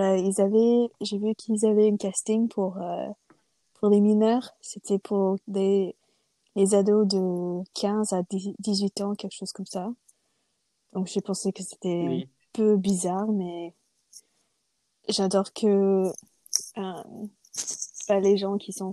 euh, 0.00 0.16
ils 0.16 0.40
avaient, 0.40 0.88
j'ai 1.00 1.18
vu 1.18 1.34
qu'ils 1.34 1.66
avaient 1.66 1.88
une 1.88 1.98
casting 1.98 2.48
pour 2.48 2.78
euh, 2.78 3.08
pour 3.74 3.88
les 3.90 4.00
mineurs. 4.00 4.50
C'était 4.60 4.98
pour 4.98 5.36
des 5.48 5.96
les 6.56 6.74
ados 6.74 7.06
de 7.08 7.62
15 7.74 8.12
à 8.12 8.22
10 8.24 8.54
18 8.58 9.00
ans, 9.02 9.14
quelque 9.14 9.34
chose 9.36 9.52
comme 9.52 9.66
ça. 9.66 9.90
Donc 10.92 11.06
j'ai 11.06 11.20
pensé 11.20 11.52
que 11.52 11.62
c'était 11.62 12.06
Oui. 12.08 12.28
un 12.28 12.52
peu 12.52 12.76
bizarre, 12.76 13.28
mais 13.28 13.74
j'adore 15.08 15.52
que 15.52 16.10
bah, 18.08 18.20
les 18.20 18.36
gens 18.36 18.58
qui 18.58 18.72
sont 18.72 18.92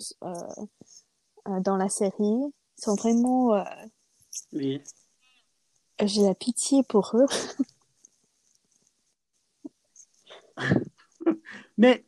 dans 1.46 1.78
la 1.78 1.90
série 1.90 2.54
sont 2.78 2.96
vraiment 2.96 3.64
Oui. 4.54 4.82
j'ai 6.06 6.22
la 6.24 6.36
pitié 6.36 6.84
pour 6.84 7.12
eux 7.16 7.26
Mais 11.78 12.06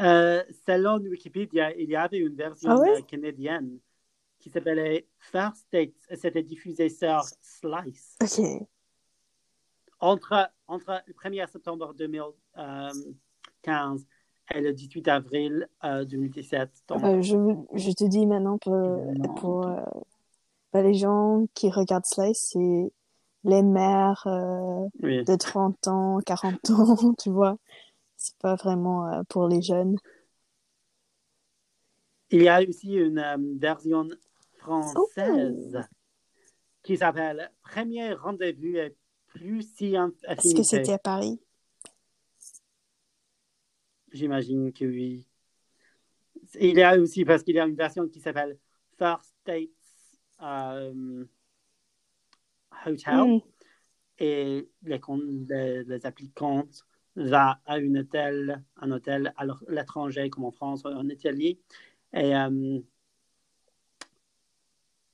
euh, 0.00 0.42
selon 0.66 0.98
Wikipédia, 0.98 1.74
il 1.76 1.90
y 1.90 1.96
avait 1.96 2.18
une 2.18 2.34
version 2.34 2.70
Ah 2.70 2.78
ouais? 2.78 2.98
euh, 2.98 3.02
canadienne 3.02 3.78
qui 4.38 4.50
s'appelait 4.50 5.06
First 5.18 5.66
Dates 5.72 5.92
et 6.08 6.16
c'était 6.16 6.42
diffusé 6.42 6.88
sur 6.88 7.22
Slice. 7.42 8.16
ok 8.22 8.66
Entre, 10.00 10.50
entre 10.66 11.02
le 11.06 11.12
1er 11.14 11.46
septembre 11.48 11.94
2015 11.94 14.06
et 14.54 14.60
le 14.60 14.72
18 14.72 15.06
avril 15.08 15.68
euh, 15.84 16.04
2017. 16.04 16.70
Donc, 16.88 17.04
Euh, 17.04 17.22
je 17.22 17.36
je 17.74 17.92
te 17.92 18.04
dis 18.04 18.26
maintenant 18.26 18.58
pour 18.58 18.74
pour 19.36 19.66
euh, 19.66 19.80
bah, 20.72 20.82
les 20.82 20.94
gens 20.94 21.46
qui 21.54 21.70
regardent 21.70 22.06
Slice 22.06 22.50
c'est 22.52 22.92
les 23.44 23.62
mères 23.62 24.22
euh, 24.26 24.88
oui. 25.02 25.24
de 25.24 25.34
30 25.34 25.88
ans 25.88 26.18
40 26.24 26.70
ans 26.70 27.14
tu 27.18 27.30
vois 27.30 27.56
c'est 28.16 28.36
pas 28.38 28.54
vraiment 28.54 29.08
euh, 29.08 29.22
pour 29.28 29.48
les 29.48 29.62
jeunes 29.62 29.96
Il 32.30 32.42
y 32.42 32.48
a 32.48 32.62
aussi 32.62 32.94
une 32.94 33.18
euh, 33.18 33.36
version 33.58 34.08
française 34.58 35.74
Oh. 35.74 35.80
qui 36.82 36.96
s'appelle 36.96 37.50
Premier 37.62 38.14
rendez-vous 38.14 38.76
et 38.76 38.96
plus 39.26 39.62
si 39.76 39.94
est-ce 39.94 40.54
que 40.54 40.62
c'était 40.62 40.92
à 40.92 40.98
Paris? 40.98 41.40
J'imagine 44.12 44.72
que 44.72 44.84
oui. 44.84 45.26
Il 46.60 46.76
y 46.76 46.82
a 46.82 46.98
aussi, 46.98 47.24
parce 47.24 47.42
qu'il 47.42 47.54
y 47.54 47.60
a 47.60 47.64
une 47.64 47.74
version 47.74 48.06
qui 48.08 48.20
s'appelle 48.20 48.58
First 48.98 49.34
Dates 49.46 49.70
euh, 50.42 51.24
Hotel 52.86 53.14
Hmm. 53.14 53.38
et 54.18 54.68
les, 54.82 55.00
les, 55.48 55.84
les 55.84 56.06
applicants 56.06 56.66
vont 57.14 57.32
à 57.34 57.60
un 57.66 57.94
hôtel, 57.94 58.64
un 58.76 58.90
hôtel 58.90 59.32
à 59.36 59.44
l'étranger 59.68 60.30
comme 60.30 60.44
en 60.44 60.50
France 60.50 60.82
ou 60.84 60.88
en 60.88 61.08
Italie. 61.08 61.60
Et 62.12 62.34
euh, 62.34 62.80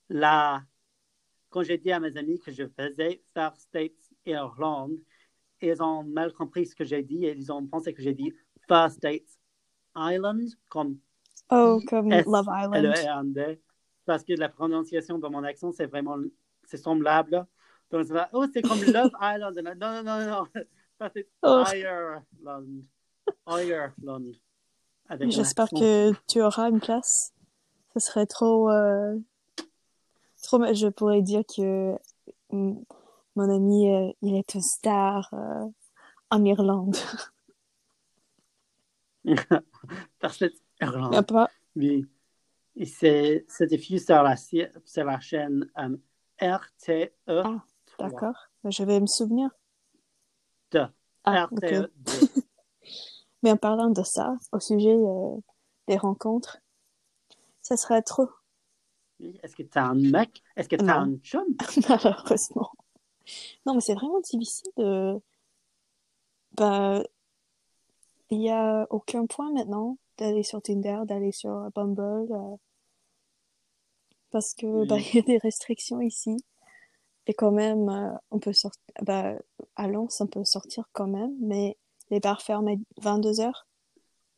là, 0.09 0.63
quand 1.51 1.63
j'ai 1.63 1.79
dit 1.79 1.93
à 1.93 2.01
mes 2.01 2.17
amis 2.17 2.39
que 2.39 2.53
je 2.53 2.65
faisais 2.69 3.23
First 3.35 3.69
Dates 3.73 3.93
Irlande, 4.27 4.99
ils 5.61 5.83
ont 5.83 6.05
mal 6.05 6.33
compris 6.33 6.67
ce 6.67 6.75
que 6.75 6.85
j'ai 6.85 7.03
dit 7.03 7.25
et 7.25 7.33
ils 7.33 7.53
ont 7.53 7.67
pensé 7.67 7.93
que 7.93 8.03
j'ai 8.03 8.15
dit 8.15 8.33
First 8.69 9.03
Dates 9.03 9.39
Island 9.97 10.49
comme 10.69 10.99
oh 11.51 11.81
comme 11.89 12.13
I-S 12.13 12.27
Love 12.27 12.49
Island 12.49 13.59
parce 14.09 14.25
que 14.25 14.33
la 14.33 14.49
prononciation 14.49 15.19
de 15.19 15.29
mon 15.29 15.45
accent, 15.45 15.71
c'est 15.71 15.85
vraiment 15.85 16.17
c'est 16.65 16.79
semblable. 16.79 17.47
Donc, 17.91 18.07
c'est 18.07 18.15
oh, 18.33 18.47
c'est 18.53 18.63
comme 18.63 18.81
Love 18.83 19.11
Island. 19.21 19.57
Non, 19.63 19.75
non, 19.77 20.03
non, 20.03 20.27
non. 20.31 20.45
Ça, 20.99 21.11
c'est 21.15 21.29
Oh. 21.43 21.63
Ireland. 21.75 22.25
Ireland. 23.47 24.33
J'espère 25.29 25.69
que 25.69 26.13
tu 26.27 26.41
auras 26.43 26.71
une 26.71 26.81
place. 26.81 27.35
Ce 27.95 28.01
serait 28.01 28.27
trop, 28.27 28.71
euh, 28.71 29.15
trop. 30.43 30.59
Je 30.73 30.89
pourrais 30.89 31.21
dire 31.23 31.43
que 31.55 31.95
mon 32.51 32.85
ami, 33.37 33.93
euh, 33.95 34.11
il 34.23 34.35
est 34.37 34.55
une 34.55 34.63
star 34.63 35.29
euh, 35.35 35.65
en 36.31 36.45
Irlande. 36.47 36.97
Parce 40.21 40.39
que 40.39 40.47
Irlande. 40.81 41.27
Pas- 41.27 41.51
Oui. 41.77 42.07
Et 42.81 42.87
c'est 42.87 43.45
c'est 43.49 43.67
diffusé 43.67 44.05
sur 44.05 44.23
la, 44.23 44.37
sur 44.37 45.05
la 45.05 45.19
chaîne 45.19 45.69
euh, 45.79 45.97
RTE. 46.41 47.11
Ah, 47.27 47.65
D'accord. 47.99 48.37
Je 48.65 48.85
vais 48.85 49.01
me 49.01 49.07
souvenir. 49.07 49.51
Deux. 50.71 50.87
Ah. 51.25 51.47
RTE 51.47 51.91
2. 51.97 52.13
Mais 53.43 53.51
en 53.51 53.57
parlant 53.57 53.91
de 53.91 54.03
ça, 54.05 54.37
au 54.53 54.61
sujet 54.61 54.95
euh, 54.95 55.37
des 55.89 55.97
rencontres, 55.97 56.59
ça 57.63 57.77
serait 57.77 58.03
trop. 58.03 58.31
Est-ce 59.43 59.57
que 59.57 59.65
tu 59.65 59.77
as 59.77 59.87
un 59.87 59.95
mec? 59.95 60.41
Est-ce 60.57 60.69
que 60.69 60.77
tu 60.77 60.89
as 60.89 61.05
Non. 61.05 61.15
un 61.15 61.19
chum? 61.19 61.45
malheureusement. 61.89 62.71
Non, 63.67 63.75
mais 63.75 63.81
c'est 63.81 63.95
vraiment 63.95 64.21
difficile 64.21 64.71
de. 64.77 65.21
Bah, 66.53 67.03
il 68.31 68.41
y 68.41 68.51
a 68.51 68.87
aucun 68.91 69.27
point 69.27 69.51
maintenant 69.53 69.99
d'aller 70.17 70.45
sur 70.45 70.63
Tinder, 70.63 71.01
d'aller 71.07 71.33
sur 71.33 71.71
Bumble, 71.75 72.29
euh, 72.31 72.57
parce 74.31 74.55
que 74.55 74.67
Oui. 74.67 74.87
bah, 74.89 74.99
y 74.99 75.19
a 75.19 75.23
des 75.23 75.39
restrictions 75.39 76.01
ici. 76.01 76.37
Et 77.27 77.35
quand 77.35 77.53
même, 77.53 77.89
euh, 77.89 78.11
on 78.31 78.39
peut 78.39 78.53
sortir. 78.53 78.81
Bah, 79.03 79.35
à 79.77 79.89
Lens, 79.89 80.21
on 80.21 80.27
peut 80.27 80.45
sortir 80.45 80.85
quand 80.93 81.07
même, 81.07 81.35
mais 81.41 81.77
les 82.11 82.21
bars 82.21 82.43
ferment 82.43 82.73
à 82.73 83.03
22 83.03 83.41
heures. 83.41 83.67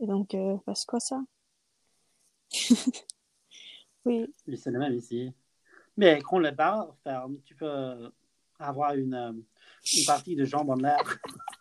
Et 0.00 0.06
donc, 0.06 0.34
euh, 0.34 0.56
bah, 0.66 0.74
c'est 0.74 0.86
quoi 0.86 1.00
ça? 1.00 1.20
Oui, 4.06 4.32
Oui, 4.46 4.56
c'est 4.56 4.70
le 4.70 4.78
même 4.78 4.94
ici. 4.94 5.30
Mais 5.98 6.22
quand 6.22 6.38
le 6.38 6.52
bar 6.52 6.96
ferme, 7.04 7.36
tu 7.44 7.54
peux 7.54 8.10
avoir 8.58 8.94
une, 8.94 9.14
euh, 9.14 9.32
une 9.32 10.06
partie 10.06 10.36
de 10.36 10.46
jambes 10.46 10.70
en 10.70 10.76
l'air. 10.76 11.02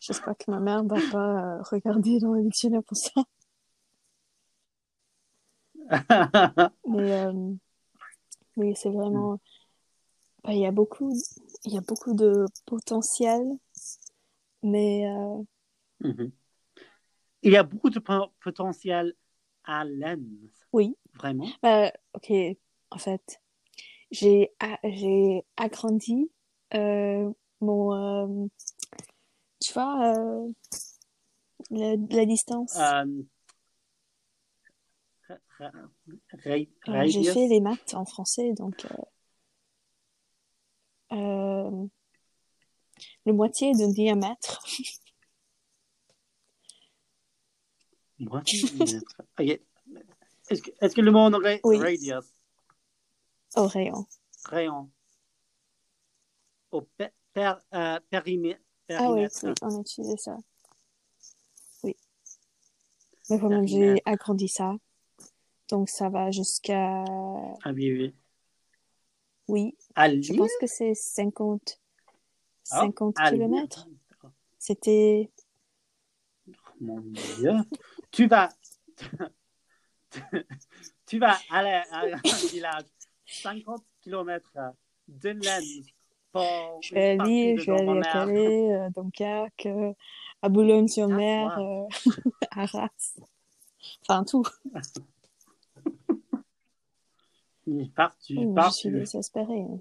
j'espère 0.00 0.36
que 0.36 0.50
ma 0.50 0.60
mère 0.60 0.84
va 0.84 0.96
pas 1.10 1.58
euh, 1.58 1.62
regarder 1.62 2.18
dans 2.20 2.32
le 2.32 2.42
dictionnaire 2.42 2.82
pour 2.82 2.96
ça. 2.96 3.22
Mais 6.88 7.12
euh, 7.12 7.52
oui, 8.56 8.74
c'est 8.76 8.90
vraiment. 8.90 9.40
bah, 10.44 10.52
il 10.52 10.60
y 10.60 10.66
a 10.66 10.72
beaucoup, 10.72 11.12
il 11.64 11.72
y 11.72 11.78
a 11.78 11.82
beaucoup 11.82 12.14
de 12.14 12.44
potentiel, 12.66 13.44
mais 14.62 15.06
euh, 15.06 15.42
Mhm. 16.00 16.32
Il 17.42 17.52
y 17.52 17.56
a 17.56 17.62
beaucoup 17.62 17.90
de 17.90 17.98
po- 17.98 18.32
potentiel 18.40 19.14
à 19.64 19.84
Lens. 19.84 20.66
oui. 20.72 20.96
Vraiment? 21.14 21.48
Bah, 21.62 21.92
ok, 22.14 22.32
en 22.90 22.98
fait, 22.98 23.40
j'ai 24.10 24.52
agrandi 25.56 26.30
euh, 26.74 27.30
mon, 27.60 28.50
tu 29.60 29.72
vois, 29.72 30.14
la, 31.70 32.26
distance. 32.26 32.76
Euh, 32.78 33.22
j'ai 35.58 36.68
radius. 36.86 37.32
fait 37.32 37.48
les 37.48 37.60
maths 37.60 37.94
en 37.94 38.04
français, 38.04 38.52
donc 38.52 38.86
euh, 41.12 41.16
euh, 41.16 41.86
le 43.24 43.32
moitié 43.32 43.72
d'un 43.72 43.90
diamètre. 43.90 44.62
Moitié 48.18 48.62
du 48.62 48.78
mètre. 48.78 49.22
Ok. 49.38 49.60
Est-ce 50.48 50.94
que, 50.94 51.00
le 51.00 51.10
mot 51.10 51.18
en 51.18 51.32
anglais 51.32 51.60
Oui. 51.64 51.76
radius, 51.78 52.24
au 53.56 53.66
rayon. 53.66 54.06
rayon, 54.44 54.90
au 56.70 56.82
per- 56.82 57.10
euh, 57.74 58.00
périmètre, 58.08 58.60
Ah 58.90 59.10
oui, 59.10 59.26
oui, 59.42 59.52
on 59.60 59.76
a 59.76 59.80
utilisé 59.80 60.16
ça. 60.16 60.36
Oui. 61.82 61.96
Mais 63.28 63.38
quand 63.40 63.48
même, 63.48 63.66
j'ai 63.66 64.00
agrandi 64.04 64.48
ça. 64.48 64.76
Donc, 65.68 65.88
ça 65.88 66.08
va 66.08 66.30
jusqu'à 66.30 67.02
Ah 67.04 67.72
oui, 67.72 67.92
oui. 67.92 68.14
Oui, 69.48 69.76
À 69.94 70.08
je 70.08 70.14
Lille? 70.14 70.36
pense 70.38 70.52
que 70.60 70.66
c'est 70.66 70.94
50, 70.94 71.80
Ah, 72.70 72.80
50 72.80 73.14
à 73.18 73.30
Lille. 73.30 73.40
kilomètres. 73.40 73.88
C'était, 74.58 75.30
Mon 76.80 77.00
Dieu. 77.00 77.52
Tu 78.10 78.26
vas, 78.26 78.48
tu 81.06 81.18
vas 81.18 81.36
aller 81.50 81.82
à 81.90 82.00
un 82.00 82.16
village 82.50 82.84
50 83.26 83.84
km 84.02 84.50
de 85.08 85.30
Lens 85.30 85.86
pour 86.32 86.78
je 86.82 86.94
vais 86.94 87.10
à 87.12 87.16
de 87.18 87.56
je 87.56 87.70
vais 87.70 87.78
aller 87.78 88.00
à. 88.00 88.12
Calais, 88.12 88.72
euh, 88.72 88.90
Dunkerque, 88.90 89.66
euh, 89.66 89.92
à 90.42 90.48
Boulogne-sur-Mer, 90.48 91.52
Ah, 91.56 91.60
euh, 91.60 91.86
à 92.50 92.62
Arras. 92.62 93.16
Enfin, 94.08 94.24
tout. 94.24 94.44
Oui, 97.66 98.46
mais 98.46 98.62
je 98.62 98.70
suis 98.70 98.90
désespérée. 98.90 99.62
hein. 99.62 99.80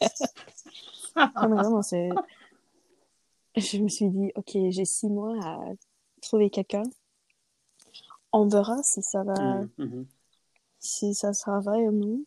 Non, 1.42 1.48
mais 1.48 1.56
vraiment, 1.56 1.82
c'est... 1.82 2.08
Je 3.56 3.78
me 3.78 3.88
suis 3.88 4.08
dit, 4.08 4.30
ok, 4.36 4.50
j'ai 4.70 4.84
six 4.84 5.08
mois 5.08 5.36
à 5.44 5.58
trouver 6.22 6.50
quelqu'un. 6.50 6.84
On 8.32 8.46
verra 8.46 8.80
si 8.82 9.02
ça 9.02 9.24
va, 9.24 9.34
Mhm, 9.62 9.68
mhm. 9.78 10.06
si 10.78 11.14
ça 11.14 11.32
sera 11.32 11.58
vrai 11.60 11.88
ou 11.88 11.90
non. 11.92 12.24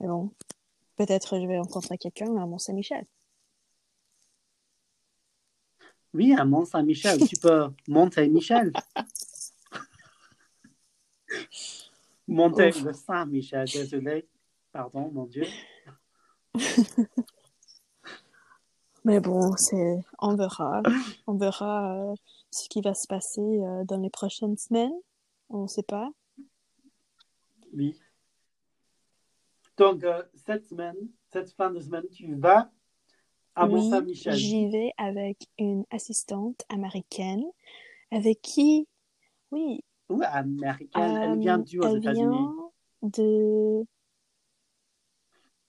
Mais 0.00 0.08
bon, 0.08 0.30
peut-être 0.96 1.40
je 1.40 1.46
vais 1.46 1.58
rencontrer 1.58 1.96
quelqu'un 1.96 2.36
à 2.36 2.46
Mont-Saint-Michel. 2.46 3.06
Oui, 6.14 6.34
à 6.34 6.44
Mont-Saint-Michel. 6.44 7.26
Tu 7.26 7.36
peux 7.36 7.68
monter 7.88 8.30
Ouf. 12.28 12.84
le 12.84 12.92
Saint-Michel, 12.92 13.66
désolé. 13.66 14.28
Pardon, 14.72 15.10
mon 15.12 15.24
Dieu. 15.24 15.44
Mais 19.04 19.20
bon, 19.20 19.56
c'est, 19.56 20.04
on 20.18 20.34
verra. 20.36 20.82
On 21.26 21.34
verra 21.34 22.10
euh, 22.10 22.14
ce 22.50 22.68
qui 22.68 22.82
va 22.82 22.92
se 22.94 23.06
passer 23.06 23.40
euh, 23.40 23.84
dans 23.84 23.98
les 23.98 24.10
prochaines 24.10 24.56
semaines. 24.58 24.92
On 25.48 25.62
ne 25.62 25.66
sait 25.66 25.82
pas. 25.82 26.10
Oui. 27.72 27.98
Donc, 29.78 30.04
euh, 30.04 30.22
cette 30.34 30.66
semaine, 30.66 30.96
cette 31.32 31.50
fin 31.52 31.70
de 31.70 31.80
semaine, 31.80 32.06
tu 32.12 32.34
vas 32.34 32.70
à 33.54 33.66
Oui, 33.66 33.80
Mont-Saint-Michel. 33.80 34.34
j'y 34.34 34.68
vais 34.68 34.92
avec 34.98 35.46
une 35.58 35.84
assistante 35.90 36.62
américaine 36.68 37.44
avec 38.10 38.40
qui, 38.42 38.88
oui, 39.50 39.84
Ou 40.08 40.22
américaine. 40.24 41.02
Elle 41.22 41.38
vient 41.38 41.58
euh, 41.60 41.64
d'où 41.64 41.80
aux 41.80 41.86
elle 41.86 41.98
États-Unis? 41.98 42.36
vient 42.36 42.54
de... 43.02 43.84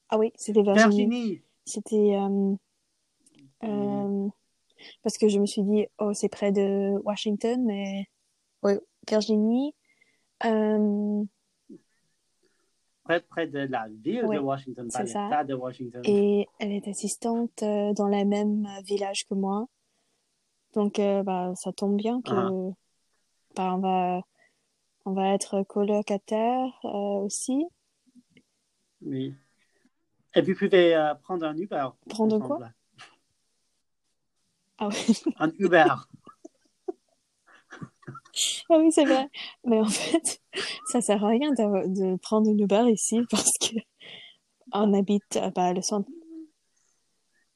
Ah 0.10 0.18
oui, 0.18 0.32
c'était 0.36 0.64
Virginie. 0.64 0.84
Virginie. 1.08 1.42
C'était 1.66 2.16
euh, 2.16 2.56
euh, 3.64 4.28
parce 5.04 5.18
que 5.18 5.28
je 5.28 5.40
me 5.40 5.46
suis 5.46 5.62
dit, 5.64 5.86
oh, 6.00 6.14
c'est 6.14 6.30
près 6.30 6.52
de 6.52 6.98
Washington, 7.04 7.64
mais 7.66 8.06
oui, 8.64 8.74
Virginie. 9.08 9.74
Euh, 10.46 11.24
Près, 13.04 13.22
près 13.22 13.48
de 13.48 13.60
la 13.60 13.88
ville 13.90 14.24
Oui, 14.26 14.36
de 14.36 14.42
Washington, 14.42 14.88
pas 14.92 15.02
l'État 15.04 15.44
de 15.44 15.54
Washington. 15.56 16.02
et 16.06 16.48
elle 16.60 16.72
est 16.72 16.88
assistante 16.88 17.64
euh, 17.64 17.92
dans 17.94 18.08
le 18.08 18.24
même 18.24 18.68
village 18.86 19.26
que 19.26 19.34
moi. 19.34 19.68
Donc, 20.76 21.00
euh, 21.00 21.24
bah, 21.24 21.52
ça 21.56 21.72
tombe 21.74 21.96
bien 21.96 22.22
que 22.22 22.30
Ah. 22.32 22.50
bah, 23.56 23.74
on 23.76 23.80
va, 23.80 24.22
on 25.06 25.14
va 25.14 25.34
être 25.34 25.64
colocataires 25.64 26.80
euh, 26.86 26.90
aussi. 27.24 27.66
Oui. 29.02 29.34
Et 30.36 30.42
vous 30.42 30.54
pouvez 30.56 30.96
euh, 30.96 31.16
prendre 31.16 31.46
un 31.46 31.58
Uber? 31.58 31.88
Prendre 32.10 32.40
quoi? 32.40 32.60
Ah 34.78 34.88
oui, 34.90 35.22
Un 35.40 35.52
Uber. 35.58 35.86
ah 38.70 38.78
oui, 38.78 38.92
c'est 38.92 39.06
vrai. 39.06 39.30
Mais 39.66 39.80
en 39.80 39.86
fait, 39.86 40.42
ça 40.92 41.02
sert 41.02 41.24
à 41.24 41.30
rien 41.30 41.52
de, 41.52 41.88
de 41.88 42.18
prendre 42.18 42.50
une 42.50 42.60
Uber 42.60 42.86
ici 42.90 43.22
parce 43.30 43.58
que 43.58 43.76
on 44.72 44.94
habite 44.94 45.38
euh, 45.38 45.50
bah, 45.52 45.74
le 45.74 45.82
centre. 45.82 46.10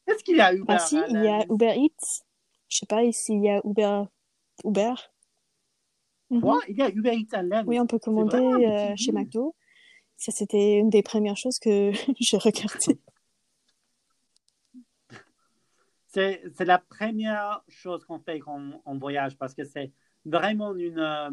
Est-ce 0.08 0.24
qu'il 0.24 0.38
y 0.38 0.42
a 0.42 0.54
Uber 0.54 0.66
Ah 0.68 0.80
si, 0.80 1.00
il 1.10 1.24
y 1.24 1.28
a? 1.28 1.46
Uber 1.50 1.76
Eats. 1.78 2.24
Je 2.70 2.78
sais 2.80 2.86
pas 2.86 3.10
s'il 3.12 3.44
y 3.44 3.50
a 3.50 3.62
Uber. 3.64 4.04
Uber. 4.66 4.94
Mhm. 6.34 6.42
Quoi? 6.42 6.60
Il 6.68 6.78
y 6.78 6.82
a 6.82 6.90
Uber 6.90 7.14
Eats 7.14 7.34
à 7.34 7.44
Lens? 7.44 7.64
Oui, 7.68 7.80
on 7.80 7.88
peut 7.88 8.00
commander 8.00 8.38
une 8.38 8.66
euh, 8.66 8.96
chez. 8.96 9.12
McDo. 9.12 9.56
Ça, 10.18 10.32
c'était 10.32 10.78
une 10.78 10.90
des 10.90 11.04
premières 11.04 11.38
choses 11.38 11.60
que 11.60 11.92
je 12.20 12.38
regardais. 12.38 13.00
C'est 16.08 16.44
c'est 16.56 16.66
la 16.66 16.78
première 16.78 17.64
chose 17.68 18.06
qu'on 18.06 18.20
fait 18.20 18.40
quand 18.40 18.60
on 18.86 18.98
voyage 18.98 19.36
parce 19.38 19.54
que 19.54 19.64
c'est 19.64 19.92
vraiment 20.26 20.76
une, 20.76 21.00
euh, 21.00 21.30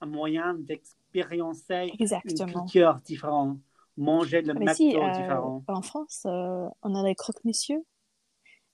un 0.00 0.06
moyen 0.06 0.54
d'expériencer 0.54 1.90
une 1.92 2.00
Exactement. 2.00 2.62
culture 2.64 3.00
différente, 3.04 3.58
manger 3.96 4.42
le 4.42 4.54
McDo 4.54 4.74
si, 4.74 4.96
euh, 4.96 5.10
différent. 5.10 5.64
en 5.66 5.82
France, 5.82 6.22
on 6.24 6.94
a 6.94 7.02
les 7.02 7.14
croque-monsieur. 7.14 7.84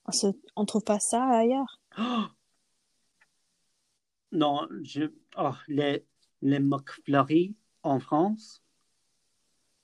On 0.06 0.12
se, 0.12 0.26
on 0.56 0.64
trouve 0.64 0.84
pas 0.84 1.00
ça 1.00 1.22
ailleurs. 1.24 1.80
Oh! 1.98 2.24
Non, 4.32 4.68
je, 4.82 5.04
oh, 5.38 5.52
les, 5.68 6.04
les 6.42 6.58
McFlurry 6.60 7.56
en 7.82 7.98
France, 8.00 8.62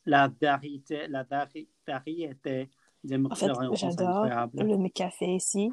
la 0.06 0.28
variété, 0.40 1.06
la 1.08 1.22
vari- 1.24 1.68
variété 1.86 2.68
des 3.02 3.14
fait, 3.14 3.18
McFlurry 3.18 3.66
en 3.66 3.74
France 3.76 3.82
est 3.82 3.98
j'adore 3.98 4.08
incroyable. 4.24 4.62
le 4.64 4.88
café 4.90 5.34
ici. 5.34 5.70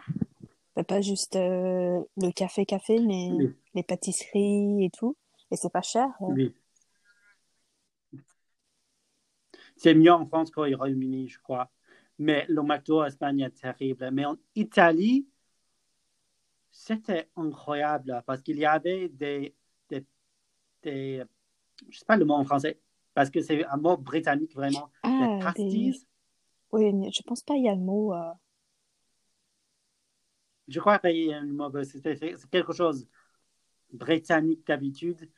Mais 0.77 0.83
pas 0.83 1.01
juste 1.01 1.35
euh, 1.35 2.01
le 2.15 2.31
café-café, 2.31 2.99
mais 3.01 3.29
Oui, 3.33 3.53
les 3.73 3.83
pâtisseries 3.83 4.85
et 4.85 4.89
tout. 4.89 5.17
Et 5.51 5.57
c'est 5.57 5.69
pas 5.71 5.81
cher. 5.81 6.07
euh. 6.21 6.33
oui. 6.33 6.53
C'est 9.75 9.93
mieux 9.95 10.11
en 10.13 10.25
France 10.25 10.51
qu'au 10.51 10.61
Royaume-Uni, 10.61 11.27
je 11.27 11.39
crois. 11.39 11.69
Mais 12.19 12.45
le 12.47 12.61
McDo 12.61 13.01
en 13.01 13.05
Espagne 13.05 13.41
est 13.41 13.49
terrible. 13.61 14.09
Mais 14.13 14.25
en 14.25 14.37
Italie, 14.55 15.27
c'était 16.71 17.29
incroyable 17.35 18.23
parce 18.25 18.41
qu'il 18.41 18.57
y 18.57 18.65
avait 18.65 19.09
des, 19.09 19.55
des, 19.89 20.05
des, 20.83 21.23
je 21.89 21.99
sais 21.99 22.05
pas 22.05 22.17
le 22.17 22.25
mot 22.25 22.35
en 22.35 22.45
français, 22.45 22.79
parce 23.13 23.29
que 23.29 23.41
c'est 23.41 23.65
un 23.65 23.77
mot 23.77 23.97
britannique 23.97 24.53
vraiment, 24.55 24.89
Ah, 25.03 25.37
pasties. 25.41 26.05
Oui, 26.71 26.93
mais 26.93 27.11
je 27.11 27.21
pense 27.23 27.43
pas 27.43 27.55
il 27.55 27.65
y 27.65 27.69
a 27.69 27.75
le 27.75 27.81
mot. 27.81 28.13
euh, 28.13 28.31
Je 30.67 30.79
crois 30.79 30.99
qu'il 30.99 31.17
y 31.17 31.33
a 31.33 31.39
un 31.39 31.45
mot, 31.45 31.71
c'est 31.83 32.49
quelque 32.49 32.73
chose 32.73 33.07
britannique 33.91 34.65
d'habitude, 34.65 35.29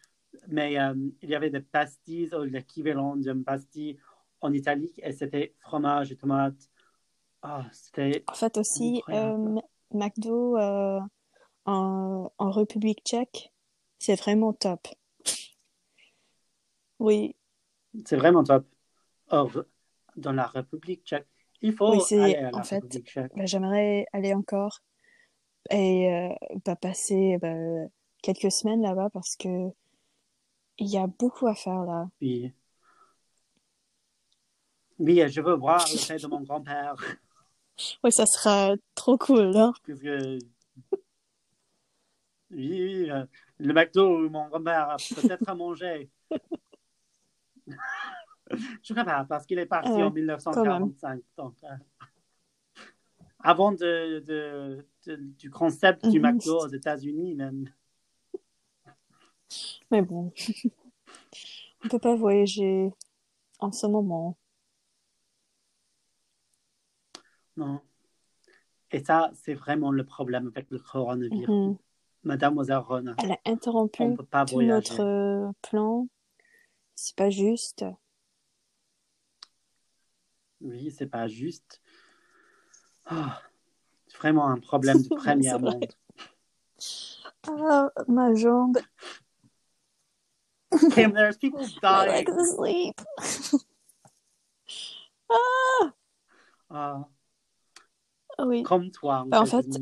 mais 0.48 0.80
euh, 0.80 0.94
il 1.22 1.30
y 1.30 1.36
avait 1.36 1.50
des 1.50 1.62
pastilles 1.62 2.30
ou 2.36 2.44
l'équivalent 2.44 3.16
d'une 3.16 3.44
pastille 3.44 3.98
en 4.42 4.54
Italie 4.54 4.94
et 4.98 5.12
c'était 5.12 5.56
fromage 5.60 6.12
et 6.12 6.16
tomates. 6.16 6.70
Ah, 7.42 7.66
c'était 7.72 8.24
En 8.28 8.34
fait 8.36 8.58
aussi, 8.58 9.02
euh, 9.10 9.60
McDo 9.92 10.58
euh, 10.58 11.00
en, 11.66 12.32
en 12.38 12.52
République 12.52 13.02
tchèque, 13.04 13.52
c'est 14.00 14.16
vraiment 14.16 14.54
top. 14.54 14.88
Oui, 17.00 17.36
C'est 18.06 18.18
vraiment 18.18 18.44
top. 18.44 18.66
Or, 19.30 19.52
dans 20.16 20.34
la 20.34 20.48
République 20.48 21.04
tchèque, 21.06 21.28
il 21.62 21.74
faut 21.74 21.92
oui, 21.92 22.02
aller 22.20 22.36
à 22.36 22.52
la 22.52 22.58
en 22.58 22.64
fait, 22.64 22.84
bah, 23.36 23.46
j'aimerais 23.46 24.06
aller 24.14 24.34
encore 24.34 24.80
et 25.70 26.14
euh, 26.14 26.30
bah, 26.66 26.76
passer 26.76 27.38
bah, 27.42 27.54
quelques 28.22 28.52
semaines 28.52 28.82
là-bas 28.82 29.10
parce 29.12 29.36
que 29.36 29.70
il 30.78 30.90
y 30.90 30.98
a 30.98 31.08
beaucoup 31.08 31.48
à 31.48 31.56
faire 31.56 31.84
là. 31.86 32.08
Oui. 32.22 32.52
Oui, 35.00 35.22
je 35.28 35.42
veux 35.42 35.56
voir 35.56 35.86
le 35.92 35.98
fait 35.98 36.18
de 36.18 36.28
mon 36.28 36.42
grand-père. 36.42 36.96
Oui, 38.04 38.12
ça 38.12 38.26
sera 38.28 38.76
trop 38.94 39.18
cool, 39.18 39.58
hein? 39.58 39.74
Parce 39.88 40.00
que... 40.00 40.38
Oui, 42.56 42.70
oui, 42.84 43.10
euh, 43.12 43.26
le 43.60 43.74
McDo 43.74 44.26
où 44.26 44.30
mon 44.30 44.48
grand-père 44.50 44.90
a 44.92 44.98
peut-être 44.98 45.48
à 45.50 45.56
manger. 45.56 46.10
Je 47.68 47.76
sais 48.84 48.94
pas, 48.94 49.26
parce 49.28 49.46
qu'il 49.46 49.58
est 49.60 49.66
parti 49.66 49.90
Ouais, 49.90 50.04
en 50.04 50.12
quand 50.12 50.64
même. 50.64 50.84
1945. 50.84 51.22
Donc, 51.38 51.56
euh, 51.64 51.68
avant 53.40 53.72
de, 53.72 54.20
de- 54.20 54.86
de- 55.06 55.16
du 55.16 55.50
concept 55.50 56.06
du 56.08 56.20
Mhm. 56.20 56.34
McDo 56.36 56.60
aux 56.60 56.68
États-Unis, 56.68 57.36
même. 57.36 57.70
Mais 59.92 60.02
bon, 60.02 60.32
on 61.84 61.88
peut 61.90 62.00
pas 62.00 62.16
voyager 62.16 62.92
en 63.60 63.72
ce 63.72 63.88
moment. 63.88 64.38
Non. 67.56 67.82
Et 68.92 69.04
ça, 69.04 69.32
c'est 69.34 69.54
vraiment 69.54 69.92
le 69.92 70.06
problème 70.06 70.52
avec 70.56 70.70
le 70.70 70.80
coronavirus. 70.80 71.50
Mhm. 71.50 71.78
Mademoiselle 72.24 72.78
Rona, 72.78 73.16
Elle 73.22 73.32
a 73.34 73.40
interrompu 73.46 74.16
peut 74.16 74.24
pas 74.26 74.46
tout 74.46 74.56
voyager. 74.56 74.74
notre 74.98 75.04
euh, 75.04 75.52
plan 75.62 76.08
C'est 76.96 77.16
pas 77.16 77.30
juste. 77.30 77.86
Oui, 80.62 80.92
c'est 80.92 81.08
pas 81.08 81.28
juste. 81.28 81.82
Ah, 83.06 83.42
c'est 84.08 84.18
vraiment 84.18 84.48
un 84.48 84.60
problème 84.60 85.02
de 85.02 85.10
premier 85.16 85.58
monde. 85.60 85.86
Ah, 87.48 87.90
ma 88.08 88.34
jambe. 88.34 88.78
Kim, 90.94 91.12
there's 91.14 91.38
people 91.38 91.60
I 91.84 92.06
dying. 92.06 92.08
like 92.10 92.28
to 92.28 92.46
sleep. 92.46 93.02
Ah, 96.70 97.08
Oui. 98.40 98.64
comme 98.64 98.90
toi 98.92 99.20
en 99.20 99.26
Bah, 99.28 99.42
en 99.42 99.46
fait-. 99.46 99.80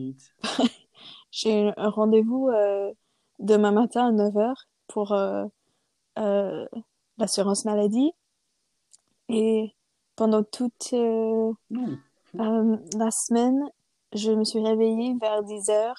J'ai 1.31 1.71
un 1.77 1.89
rendez-vous 1.89 2.49
euh, 2.49 2.91
demain 3.39 3.71
matin 3.71 4.07
à 4.07 4.11
9h 4.11 4.53
pour 4.87 5.13
euh, 5.13 5.45
euh, 6.19 6.67
l'assurance 7.17 7.65
maladie. 7.65 8.11
Et 9.29 9.73
pendant 10.15 10.43
toute 10.43 10.93
euh, 10.93 11.53
la 12.33 13.11
semaine, 13.11 13.63
je 14.13 14.31
me 14.31 14.43
suis 14.43 14.59
réveillée 14.59 15.15
vers 15.19 15.41
10h. 15.41 15.93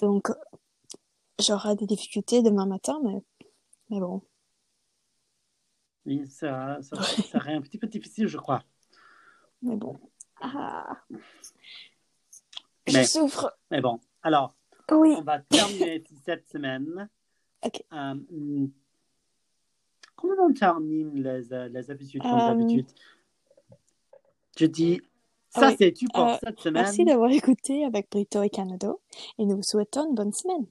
Donc, 0.00 0.30
j'aurai 1.38 1.76
des 1.76 1.86
difficultés 1.86 2.42
demain 2.42 2.66
matin, 2.66 2.98
mais, 3.04 3.22
mais 3.90 4.00
bon. 4.00 4.22
Oui, 6.06 6.26
ça, 6.28 6.78
ça, 6.80 7.02
ça 7.02 7.22
serait 7.22 7.54
un 7.54 7.60
petit 7.60 7.76
peu 7.76 7.86
difficile, 7.86 8.26
je 8.26 8.38
crois. 8.38 8.62
Mais 9.60 9.76
bon. 9.76 9.98
Ah. 10.40 11.02
Je 12.88 12.96
Mais- 12.98 13.04
souffre. 13.04 13.56
Mais 13.70 13.80
bon, 13.80 14.00
alors, 14.22 14.54
Oui. 14.90 15.14
on 15.16 15.22
va 15.22 15.38
terminer 15.40 16.02
cette 16.24 16.48
semaine. 16.48 17.08
Ok. 17.64 17.82
Euh, 17.92 18.14
hmm, 18.14 18.66
comment 20.16 20.34
on 20.44 20.52
termine 20.52 21.22
les, 21.22 21.52
euh, 21.52 21.68
les 21.68 21.90
habitudes 21.90 22.22
comme 22.22 22.38
d'habitude? 22.38 22.86
Je 24.58 24.66
dis, 24.66 25.00
ça 25.50 25.68
oui. 25.68 25.76
c'est 25.78 25.92
tout 25.92 26.06
pour 26.12 26.24
Euh, 26.26 26.36
cette 26.42 26.60
semaine. 26.60 26.82
Merci 26.82 27.04
d'avoir 27.04 27.30
écouté 27.30 27.84
avec 27.84 28.10
Brito 28.10 28.42
et 28.42 28.50
Canada 28.50 28.92
et 29.38 29.44
nous 29.44 29.56
vous 29.56 29.62
souhaitons 29.62 30.08
une 30.08 30.14
bonne 30.14 30.32
semaine. 30.32 30.66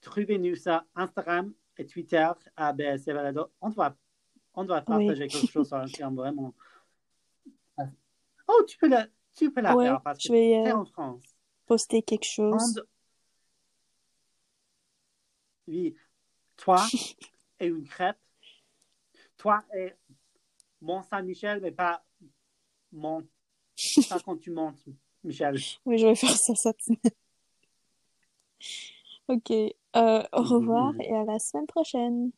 Trouvez-nous 0.00 0.56
sur 0.56 0.82
Instagram 0.94 1.52
et 1.76 1.86
Twitter 1.86 2.28
à 2.56 2.72
BSC 2.72 3.12
Balado. 3.12 3.48
On 3.60 3.70
doit, 3.70 3.94
on 4.54 4.64
doit 4.64 4.78
Oui. 4.88 5.06
partager 5.06 5.26
quelque 5.28 5.50
chose 5.50 5.68
sur 5.68 5.76
Instagram, 6.06 6.14
vraiment. 6.16 6.54
Oh, 8.48 8.64
tu 8.66 8.76
peux 8.78 8.88
la, 8.88 9.06
tu 9.34 9.50
peux 9.52 9.60
la 9.60 9.76
Ouais, 9.76 9.84
faire 9.84 10.00
parce 10.02 10.18
je 10.18 10.28
que 10.28 10.32
vais 10.32 10.56
euh, 10.56 10.74
en 10.74 10.84
France. 10.86 11.22
poster 11.66 12.02
quelque 12.02 12.24
chose. 12.26 12.82
Oui, 15.68 15.94
toi 16.56 16.92
et 17.60 17.66
une 17.68 17.84
crêpe. 17.88 18.18
Toi 19.38 19.64
et 19.74 19.94
Mont 20.82 21.02
Saint-Michel, 21.02 21.60
mais 21.62 21.72
pas 21.72 22.04
Mont. 22.92 23.26
Pas 24.08 24.20
quand 24.24 24.38
tu 24.38 24.50
montes, 24.52 24.84
Michel. 25.24 25.66
Oui, 25.86 25.98
je 25.98 26.06
vais 26.06 26.14
faire 26.14 26.36
ça 26.36 26.54
cette 26.54 26.80
semaine. 26.82 27.00
Ok. 29.28 29.50
Euh, 29.96 30.22
au 30.32 30.42
Mhm, 30.42 30.42
revoir 30.42 30.94
et 31.00 31.14
à 31.14 31.24
la 31.24 31.38
semaine 31.38 31.66
prochaine. 31.66 32.30